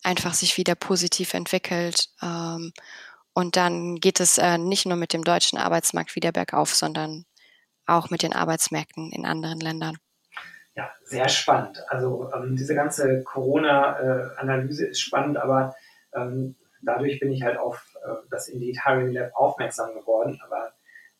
einfach 0.03 0.33
sich 0.33 0.57
wieder 0.57 0.75
positiv 0.75 1.33
entwickelt. 1.33 2.09
Ähm, 2.21 2.71
und 3.33 3.55
dann 3.55 3.95
geht 3.95 4.19
es 4.19 4.37
äh, 4.37 4.57
nicht 4.57 4.85
nur 4.85 4.95
mit 4.95 5.11
dem 5.11 5.23
deutschen 5.23 5.57
Arbeitsmarkt 5.57 6.15
wieder 6.15 6.31
bergauf, 6.31 6.73
sondern 6.73 7.25
auch 7.85 8.09
mit 8.09 8.23
den 8.23 8.33
Arbeitsmärkten 8.33 9.11
in 9.11 9.25
anderen 9.25 9.59
Ländern. 9.59 9.97
Ja, 10.75 10.89
sehr 11.03 11.29
spannend. 11.29 11.83
Also 11.89 12.31
ähm, 12.33 12.55
diese 12.55 12.73
ganze 12.73 13.23
Corona-Analyse 13.23 14.87
äh, 14.87 14.89
ist 14.91 15.01
spannend, 15.01 15.37
aber 15.37 15.75
ähm, 16.13 16.55
dadurch 16.85 17.19
bin 17.19 17.31
ich 17.31 17.43
halt 17.43 17.57
auf 17.57 17.95
äh, 18.03 18.15
das 18.29 18.47
Indeed 18.47 18.83
Hiring 18.83 19.11
Lab 19.11 19.31
aufmerksam 19.35 19.93
geworden. 19.93 20.39
Aber 20.45 20.73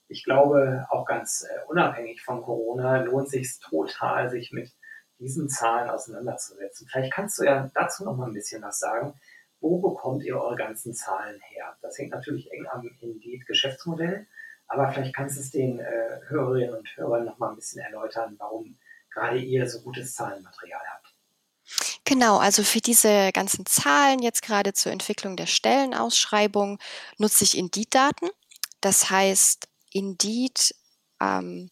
ich 0.08 0.24
glaube, 0.24 0.86
auch 0.90 1.06
ganz 1.06 1.44
äh, 1.50 1.66
unabhängig 1.68 2.22
von 2.22 2.42
Corona 2.42 3.02
lohnt 3.02 3.30
sich 3.30 3.60
total, 3.60 4.30
sich 4.30 4.52
mit 4.52 4.72
diesen 5.20 5.50
Zahlen 5.50 5.90
auseinanderzusetzen. 5.90 6.88
Vielleicht 6.90 7.14
kannst 7.14 7.40
du 7.40 7.44
ja 7.44 7.70
dazu 7.74 8.04
noch 8.04 8.18
mal 8.18 8.28
ein 8.28 8.34
bisschen 8.34 8.62
was 8.62 8.80
sagen. 8.80 9.14
Wo 9.60 9.80
bekommt 9.80 10.24
ihr 10.24 10.38
eure 10.38 10.56
ganzen 10.56 10.94
Zahlen 10.94 11.40
her? 11.50 11.78
Das 11.82 11.98
hängt 11.98 12.12
natürlich 12.12 12.52
eng 12.52 12.68
am 12.70 12.90
Indeed-Geschäftsmodell, 13.00 14.28
aber 14.68 14.92
vielleicht 14.92 15.16
kannst 15.16 15.38
du 15.38 15.42
es 15.42 15.52
den 15.52 15.80
äh, 15.80 16.20
Hörerinnen 16.28 16.76
und 16.76 16.98
Hörern 16.98 17.24
noch 17.24 17.38
mal 17.38 17.52
ein 17.52 17.56
bisschen 17.56 17.82
erläutern, 17.82 18.36
warum 18.40 18.78
gerade 19.10 19.38
ihr 19.38 19.66
so 19.68 19.82
gutes 19.82 20.16
Zahlenmaterial 20.16 20.82
habt. 20.94 21.13
Genau, 22.14 22.38
also 22.38 22.62
für 22.62 22.80
diese 22.80 23.32
ganzen 23.32 23.66
Zahlen 23.66 24.22
jetzt 24.22 24.44
gerade 24.44 24.74
zur 24.74 24.92
Entwicklung 24.92 25.36
der 25.36 25.48
Stellenausschreibung 25.48 26.78
nutze 27.18 27.44
ich 27.44 27.58
Indeed-Daten. 27.58 28.30
Das 28.82 29.10
heißt, 29.10 29.68
Indeed 29.90 30.76
ähm, 31.20 31.72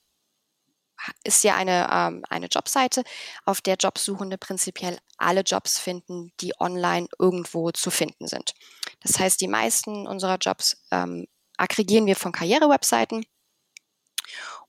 ist 1.23 1.43
ja 1.43 1.54
eine, 1.54 1.88
ähm, 1.93 2.23
eine 2.27 2.47
Jobseite, 2.47 3.04
auf 3.45 3.62
der 3.62 3.75
Jobsuchende 3.75 4.39
prinzipiell 4.39 4.97
alle 5.17 5.41
Jobs 5.41 5.77
finden, 5.77 6.34
die 6.39 6.60
online 6.60 7.08
irgendwo 7.19 7.69
zu 7.69 7.91
finden 7.91 8.25
sind. 8.25 8.56
Das 9.01 9.19
heißt, 9.19 9.41
die 9.41 9.47
meisten 9.47 10.08
unserer 10.08 10.38
Jobs 10.41 10.75
ähm, 10.89 11.27
aggregieren 11.56 12.08
wir 12.08 12.15
von 12.15 12.32
Karrierewebseiten 12.32 13.27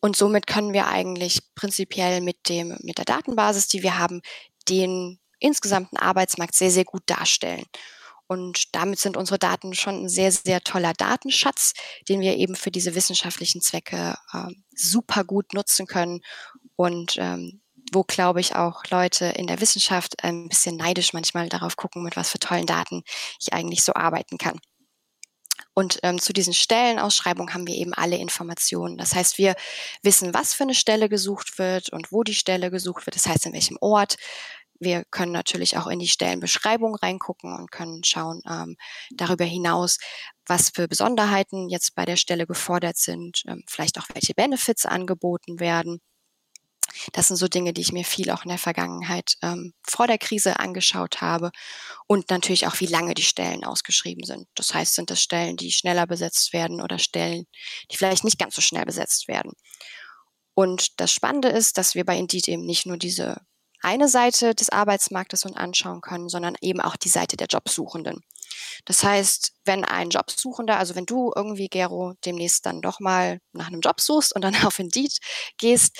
und 0.01 0.17
somit 0.19 0.47
können 0.47 0.75
wir 0.75 0.89
eigentlich 0.89 1.41
prinzipiell 1.55 2.21
mit 2.21 2.51
dem, 2.51 2.77
mit 2.83 2.99
der 2.99 3.07
Datenbasis, 3.07 3.69
die 3.69 3.83
wir 3.83 3.99
haben, 3.99 4.21
den 4.69 5.19
insgesamten 5.43 5.97
Arbeitsmarkt 5.97 6.55
sehr, 6.55 6.71
sehr 6.71 6.85
gut 6.85 7.03
darstellen. 7.07 7.65
Und 8.27 8.75
damit 8.75 8.99
sind 8.99 9.17
unsere 9.17 9.39
Daten 9.39 9.75
schon 9.75 10.05
ein 10.05 10.09
sehr, 10.09 10.33
sehr 10.33 10.63
toller 10.63 10.95
Datenschatz, 10.95 11.75
den 12.09 12.21
wir 12.21 12.37
eben 12.37 12.57
für 12.57 12.71
diese 12.71 12.95
wissenschaftlichen 12.95 13.61
Zwecke 13.61 14.17
äh, 14.33 14.55
super 14.75 15.25
gut 15.25 15.53
nutzen 15.53 15.87
können 15.87 16.21
und 16.77 17.17
ähm, 17.19 17.61
wo, 17.93 18.05
glaube 18.05 18.41
ich, 18.41 18.55
auch 18.57 18.85
Leute 18.91 19.27
in 19.27 19.47
der 19.47 19.61
Wissenschaft 19.61 20.25
ein 20.25 20.49
bisschen 20.49 20.77
neidisch 20.77 21.13
manchmal 21.13 21.49
darauf 21.49 21.77
gucken, 21.77 22.03
mit 22.03 22.17
was 22.17 22.31
für 22.31 22.39
tollen 22.39 22.65
Daten 22.65 23.03
ich 23.39 23.53
eigentlich 23.53 23.83
so 23.83 23.93
arbeiten 23.95 24.39
kann. 24.39 24.59
Und 25.75 25.99
ähm, 26.03 26.19
zu 26.21 26.33
diesen 26.33 26.53
Stellenausschreibungen 26.53 27.55
haben 27.55 27.67
wir 27.67 27.75
eben 27.75 27.95
alle 27.95 28.17
Informationen. 28.17 28.99
Das 28.99 29.15
heißt, 29.15 29.39
wir 29.39 29.55
wissen, 30.03 30.35
was 30.35 30.55
für 30.55 30.65
eine 30.65 30.75
Stelle 30.75 31.09
gesucht 31.09 31.59
wird 31.59 31.91
und 31.91 32.13
wo 32.13 32.23
die 32.23 32.35
Stelle 32.35 32.71
gesucht 32.71 33.07
wird. 33.07 33.17
Das 33.17 33.27
heißt, 33.27 33.47
in 33.47 33.53
welchem 33.53 33.79
Ort. 33.81 34.17
Wir 34.83 35.05
können 35.13 35.31
natürlich 35.31 35.77
auch 35.77 35.87
in 35.87 36.01
die 36.01 36.09
Stellenbeschreibung 36.09 36.97
reingucken 36.97 37.55
und 37.55 37.71
können 37.71 38.03
schauen 38.03 38.43
ähm, 38.51 38.77
darüber 39.13 39.45
hinaus, 39.45 39.99
was 40.45 40.71
für 40.71 40.89
Besonderheiten 40.89 41.69
jetzt 41.69 41.95
bei 41.95 42.05
der 42.05 42.17
Stelle 42.17 42.49
gefordert 42.49 42.97
sind, 42.97 43.43
ähm, 43.47 43.63
vielleicht 43.69 43.97
auch 44.01 44.07
welche 44.13 44.35
Benefits 44.35 44.85
angeboten 44.85 45.61
werden. 45.61 46.01
Das 47.13 47.29
sind 47.29 47.37
so 47.37 47.47
Dinge, 47.47 47.73
die 47.73 47.81
ich 47.81 47.93
mir 47.93 48.05
viel 48.05 48.31
auch 48.31 48.43
in 48.43 48.49
der 48.49 48.59
Vergangenheit 48.59 49.37
ähm, 49.41 49.73
vor 49.89 50.09
der 50.09 50.19
Krise 50.19 50.59
angeschaut 50.59 51.21
habe. 51.21 51.53
Und 52.09 52.31
natürlich 52.31 52.67
auch, 52.67 52.81
wie 52.81 52.87
lange 52.87 53.15
die 53.15 53.23
Stellen 53.23 53.65
ausgeschrieben 53.65 54.25
sind. 54.25 54.49
Das 54.57 54.75
heißt, 54.75 54.97
sind 54.97 55.11
das 55.11 55.23
Stellen, 55.23 55.57
die 55.57 55.71
schneller 55.71 56.09
besetzt 56.09 56.53
werden 56.53 56.81
oder 56.81 56.99
Stellen, 56.99 57.45
die 57.93 57.97
vielleicht 57.97 58.25
nicht 58.25 58.39
ganz 58.39 58.57
so 58.57 58.61
schnell 58.61 58.85
besetzt 58.85 59.29
werden. 59.29 59.53
Und 60.55 61.01
das 61.01 61.13
Spannende 61.13 61.49
ist, 61.49 61.79
dass 61.79 61.95
wir 61.95 62.05
bei 62.05 62.19
Indeed 62.19 62.49
eben 62.49 62.67
nicht 62.67 62.85
nur 62.85 62.97
diese 62.99 63.41
eine 63.83 64.09
Seite 64.09 64.55
des 64.55 64.71
Arbeitsmarktes 64.71 65.45
uns 65.45 65.57
anschauen 65.57 66.01
können, 66.01 66.29
sondern 66.29 66.55
eben 66.61 66.81
auch 66.81 66.97
die 66.97 67.09
Seite 67.09 67.37
der 67.37 67.49
Jobsuchenden. 67.49 68.23
Das 68.85 69.05
heißt, 69.05 69.53
wenn 69.65 69.85
ein 69.85 70.11
Jobsuchender, 70.11 70.79
also 70.79 70.95
wenn 70.95 71.07
du 71.07 71.33
irgendwie, 71.35 71.69
Gero, 71.69 72.15
demnächst 72.25 72.67
dann 72.67 72.81
doch 72.81 73.01
mal 73.01 73.41
nach 73.53 73.69
einem 73.69 73.81
Job 73.81 74.01
suchst 74.01 74.35
und 74.35 74.43
dann 74.43 74.55
auf 74.65 74.79
Indeed 74.79 75.19
gehst, 75.59 75.97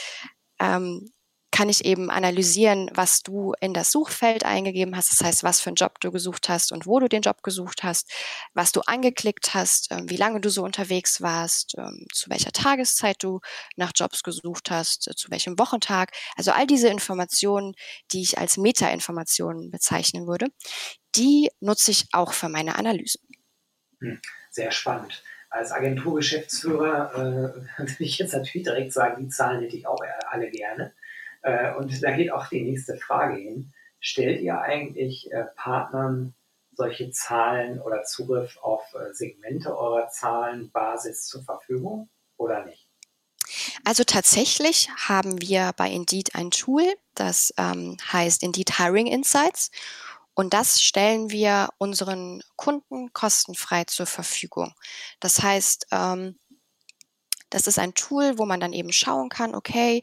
ähm, 0.61 1.13
kann 1.53 1.69
ich 1.69 1.85
eben 1.85 2.11
analysieren, 2.11 2.91
was 2.95 3.23
du 3.23 3.53
in 3.61 3.75
das 3.75 3.93
Suchfeld 3.93 4.45
eingegeben 4.45 4.97
hast. 4.97 5.13
Das 5.13 5.25
heißt, 5.25 5.45
was 5.45 5.61
für 5.61 5.69
einen 5.69 5.77
Job 5.77 6.01
du 6.01 6.11
gesucht 6.11 6.49
hast 6.49 6.73
und 6.73 6.87
wo 6.87 6.99
du 6.99 7.09
den 7.09 7.23
Job 7.23 7.43
gesucht 7.43 7.85
hast, 7.85 8.11
was 8.55 8.73
du 8.73 8.81
angeklickt 8.81 9.55
hast, 9.55 9.93
ähm, 9.93 10.09
wie 10.09 10.17
lange 10.17 10.41
du 10.41 10.49
so 10.49 10.65
unterwegs 10.65 11.21
warst, 11.21 11.75
ähm, 11.79 12.07
zu 12.13 12.31
welcher 12.31 12.53
Tageszeit 12.53 13.23
du 13.23 13.41
nach 13.77 13.93
Jobs 13.95 14.23
gesucht 14.23 14.71
hast, 14.71 15.09
äh, 15.09 15.15
zu 15.15 15.31
welchem 15.31 15.59
Wochentag. 15.59 16.13
Also 16.37 16.53
all 16.53 16.67
diese 16.67 16.89
Informationen, 16.89 17.75
die 18.13 18.23
ich 18.23 18.39
als 18.39 18.57
Meta-Informationen 18.57 19.71
bezeichnen 19.71 20.27
würde, 20.27 20.47
die 21.15 21.51
nutze 21.61 21.91
ich 21.91 22.07
auch 22.13 22.33
für 22.33 22.49
meine 22.49 22.77
Analysen. 22.77 23.21
Hm, 24.01 24.21
sehr 24.51 24.73
spannend 24.73 25.23
als 25.51 25.71
Agenturgeschäftsführer 25.71 27.13
äh, 27.15 27.79
würde 27.79 27.95
ich 27.99 28.17
jetzt 28.17 28.33
natürlich 28.33 28.65
direkt 28.65 28.93
sagen, 28.93 29.23
die 29.23 29.29
Zahlen 29.29 29.61
hätte 29.61 29.77
ich 29.77 29.87
auch 29.87 30.01
alle 30.31 30.51
gerne. 30.51 30.95
Äh, 31.43 31.75
und 31.75 32.03
da 32.03 32.13
geht 32.13 32.33
auch 32.33 32.49
die 32.49 32.63
nächste 32.63 32.97
Frage 32.97 33.37
hin. 33.37 33.73
Stellt 34.01 34.41
ihr 34.41 34.61
eigentlich 34.61 35.31
äh, 35.33 35.45
Partnern 35.57 36.35
solche 36.75 37.11
Zahlen 37.11 37.81
oder 37.81 38.03
Zugriff 38.05 38.57
auf 38.63 38.83
äh, 38.95 39.13
Segmente 39.13 39.77
eurer 39.77 40.09
Zahlenbasis 40.09 41.27
zur 41.27 41.43
Verfügung 41.45 42.09
oder 42.37 42.65
nicht? 42.65 42.89
Also 43.85 44.05
tatsächlich 44.05 44.89
haben 44.97 45.41
wir 45.41 45.73
bei 45.77 45.91
Indeed 45.91 46.35
ein 46.35 46.51
Tool, 46.51 46.85
das 47.15 47.53
ähm, 47.59 47.97
heißt 48.13 48.43
Indeed 48.43 48.79
Hiring 48.79 49.07
Insights. 49.07 49.71
Und 50.35 50.55
das 50.55 50.81
stellen 50.81 51.31
wir 51.31 51.69
unseren 51.77 52.43
Kunden 52.57 53.13
kostenfrei 53.13 53.85
zur 53.85 54.07
Verfügung. 54.07 54.73
Das 55.21 55.43
heißt, 55.43 55.89
ähm, 55.93 56.39
das 57.51 57.67
ist 57.67 57.79
ein 57.79 57.93
Tool, 57.93 58.39
wo 58.39 58.47
man 58.47 58.61
dann 58.61 58.73
eben 58.73 58.93
schauen 58.93 59.29
kann, 59.29 59.55
okay, 59.55 60.03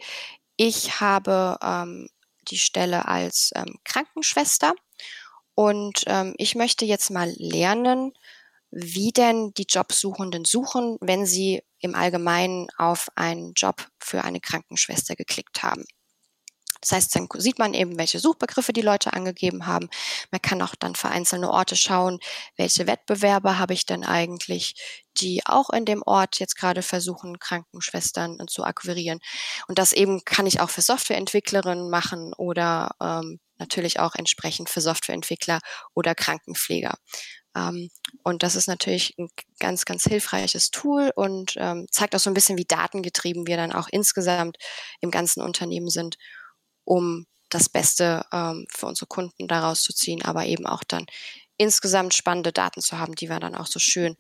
ich 0.60 1.00
habe 1.00 1.58
ähm, 1.64 2.10
die 2.50 2.58
Stelle 2.58 3.08
als 3.08 3.52
ähm, 3.56 3.80
Krankenschwester 3.86 4.74
und 5.56 6.04
ähm, 6.08 6.34
ich 6.38 6.54
möchte 6.56 6.84
jetzt 6.84 7.12
mal 7.12 7.34
lernen, 7.38 8.12
wie 8.70 9.12
denn 9.14 9.54
die 9.54 9.66
Jobsuchenden 9.70 10.44
suchen, 10.44 10.98
wenn 11.00 11.26
sie 11.26 11.62
im 11.80 11.96
Allgemeinen 11.96 12.68
auf 12.78 13.08
einen 13.16 13.54
Job 13.54 13.88
für 14.00 14.26
eine 14.26 14.42
Krankenschwester 14.42 15.16
geklickt 15.16 15.64
haben. 15.64 15.86
Das 16.82 16.92
heißt, 16.92 17.16
dann 17.16 17.28
sieht 17.38 17.60
man 17.60 17.74
eben, 17.74 17.98
welche 17.98 18.20
Suchbegriffe 18.20 18.74
die 18.74 18.82
Leute 18.82 19.14
angegeben 19.14 19.66
haben. 19.66 19.90
Man 20.32 20.42
kann 20.42 20.62
auch 20.62 20.76
dann 20.76 20.96
für 20.96 21.10
einzelne 21.10 21.52
Orte 21.52 21.76
schauen, 21.76 22.20
welche 22.56 22.88
Wettbewerber 22.88 23.58
habe 23.58 23.74
ich 23.74 23.86
denn 23.86 24.04
eigentlich, 24.04 24.76
die 25.20 25.42
auch 25.46 25.70
in 25.70 25.86
dem 25.86 26.02
Ort 26.04 26.40
jetzt 26.40 26.56
gerade 26.56 26.82
versuchen, 26.82 27.40
Krankenschwestern 27.40 28.48
zu 28.48 28.64
akquirieren. 28.64 29.20
Und 29.68 29.80
das 29.80 29.94
eben 29.94 30.24
kann 30.24 30.46
ich 30.46 30.62
auch 30.62 30.70
für 30.70 30.82
Softwareentwicklerinnen 30.82 31.90
machen 31.90 32.34
oder 32.34 32.92
ähm, 33.02 33.40
natürlich 33.58 34.00
auch 34.00 34.16
entsprechend 34.16 34.70
für 34.70 34.82
Softwareentwickler 34.82 35.60
oder 35.94 36.16
Krankenpfleger. 36.16 36.96
Ähm, 37.56 37.90
und 38.24 38.44
das 38.44 38.56
ist 38.56 38.68
natürlich 38.68 39.16
ein 39.18 39.30
ganz, 39.60 39.86
ganz 39.86 40.04
hilfreiches 40.04 40.72
Tool 40.72 41.12
und 41.16 41.56
ähm, 41.58 41.88
zeigt 41.92 42.16
auch 42.16 42.20
so 42.20 42.30
ein 42.30 42.34
bisschen, 42.34 42.58
wie 42.58 42.66
datengetrieben 42.66 43.48
wir 43.48 43.58
dann 43.58 43.74
auch 43.74 43.88
insgesamt 43.92 44.58
im 45.02 45.12
ganzen 45.12 45.42
Unternehmen 45.42 45.90
sind 45.90 46.18
um 46.90 47.28
das 47.50 47.70
Beste 47.70 48.26
ähm, 48.34 48.66
für 48.70 48.88
unsere 48.88 49.08
Kunden 49.08 49.48
daraus 49.48 49.82
zu 49.82 49.94
ziehen, 49.94 50.24
aber 50.24 50.46
eben 50.46 50.66
auch 50.66 50.84
dann 50.84 51.06
insgesamt 51.58 52.14
spannende 52.14 52.52
Daten 52.52 52.82
zu 52.82 52.98
haben, 52.98 53.16
die 53.16 53.30
wir 53.30 53.40
dann 53.40 53.56
auch 53.56 53.68
so 53.68 53.80
schön 53.80 54.16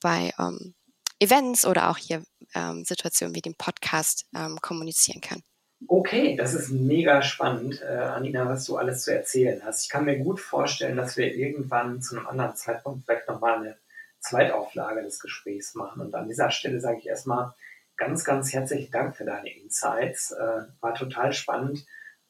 bei 0.00 0.32
ähm, 0.38 0.74
Events 1.18 1.66
oder 1.66 1.90
auch 1.90 1.98
hier 1.98 2.24
ähm, 2.54 2.84
Situationen 2.84 3.34
wie 3.34 3.42
dem 3.42 3.54
Podcast 3.56 4.26
ähm, 4.34 4.58
kommunizieren 4.60 5.20
können. 5.20 5.42
Okay, 5.86 6.34
das 6.36 6.54
ist 6.54 6.70
mega 6.70 7.20
spannend, 7.20 7.82
äh, 7.82 7.96
Anina, 7.96 8.48
was 8.48 8.64
du 8.64 8.76
alles 8.76 9.02
zu 9.02 9.14
erzählen 9.14 9.60
hast. 9.62 9.84
Ich 9.84 9.90
kann 9.90 10.06
mir 10.06 10.18
gut 10.18 10.40
vorstellen, 10.40 10.96
dass 10.96 11.18
wir 11.18 11.34
irgendwann 11.34 12.00
zu 12.00 12.16
einem 12.16 12.26
anderen 12.26 12.56
Zeitpunkt 12.56 13.04
vielleicht 13.04 13.28
nochmal 13.28 13.58
eine 13.58 13.76
Zweitauflage 14.20 15.02
des 15.02 15.20
Gesprächs 15.20 15.74
machen. 15.74 16.00
Und 16.00 16.14
an 16.14 16.28
dieser 16.28 16.50
Stelle 16.50 16.80
sage 16.80 16.98
ich 17.00 17.06
erstmal 17.06 17.54
ganz, 17.96 18.24
ganz 18.24 18.52
herzlichen 18.54 18.90
Dank 18.90 19.14
für 19.14 19.24
deine 19.24 19.54
Insights. 19.54 20.30
Äh, 20.30 20.62
war 20.80 20.94
total 20.94 21.34
spannend. 21.34 21.84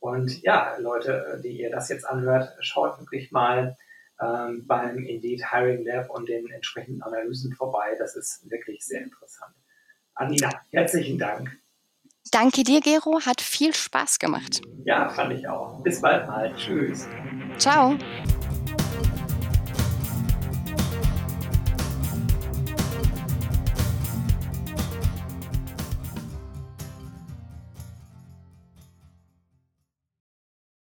Und 0.05 0.43
ja, 0.43 0.77
Leute, 0.81 1.41
die 1.43 1.59
ihr 1.63 1.71
das 1.71 1.89
jetzt 1.89 2.07
anhört, 2.07 2.55
schaut 2.61 3.01
wirklich 3.01 3.33
mal 3.33 3.75
ähm, 4.21 4.67
beim 4.67 4.99
Indeed 4.99 5.51
Hiring 5.51 5.83
Lab 5.87 6.11
und 6.11 6.29
den 6.29 6.47
entsprechenden 6.51 7.01
Analysen 7.01 7.55
vorbei. 7.55 7.97
Das 7.99 8.15
ist 8.15 8.51
wirklich 8.51 8.85
sehr 8.85 9.01
interessant. 9.01 9.55
Anina, 10.15 10.51
herzlichen 10.69 11.19
Dank. 11.19 11.59
Danke 12.31 12.65
dir, 12.65 12.83
Gero. 12.83 13.21
Hat 13.25 13.41
viel 13.41 13.73
Spaß 13.73 14.19
gemacht. 14.19 14.61
Ja, 14.85 15.09
fand 15.09 15.33
ich 15.33 15.49
auch. 15.49 15.83
Bis 15.83 16.03
bald 16.03 16.27
mal. 16.27 16.55
Tschüss. 16.55 17.09
Ciao. 17.57 17.97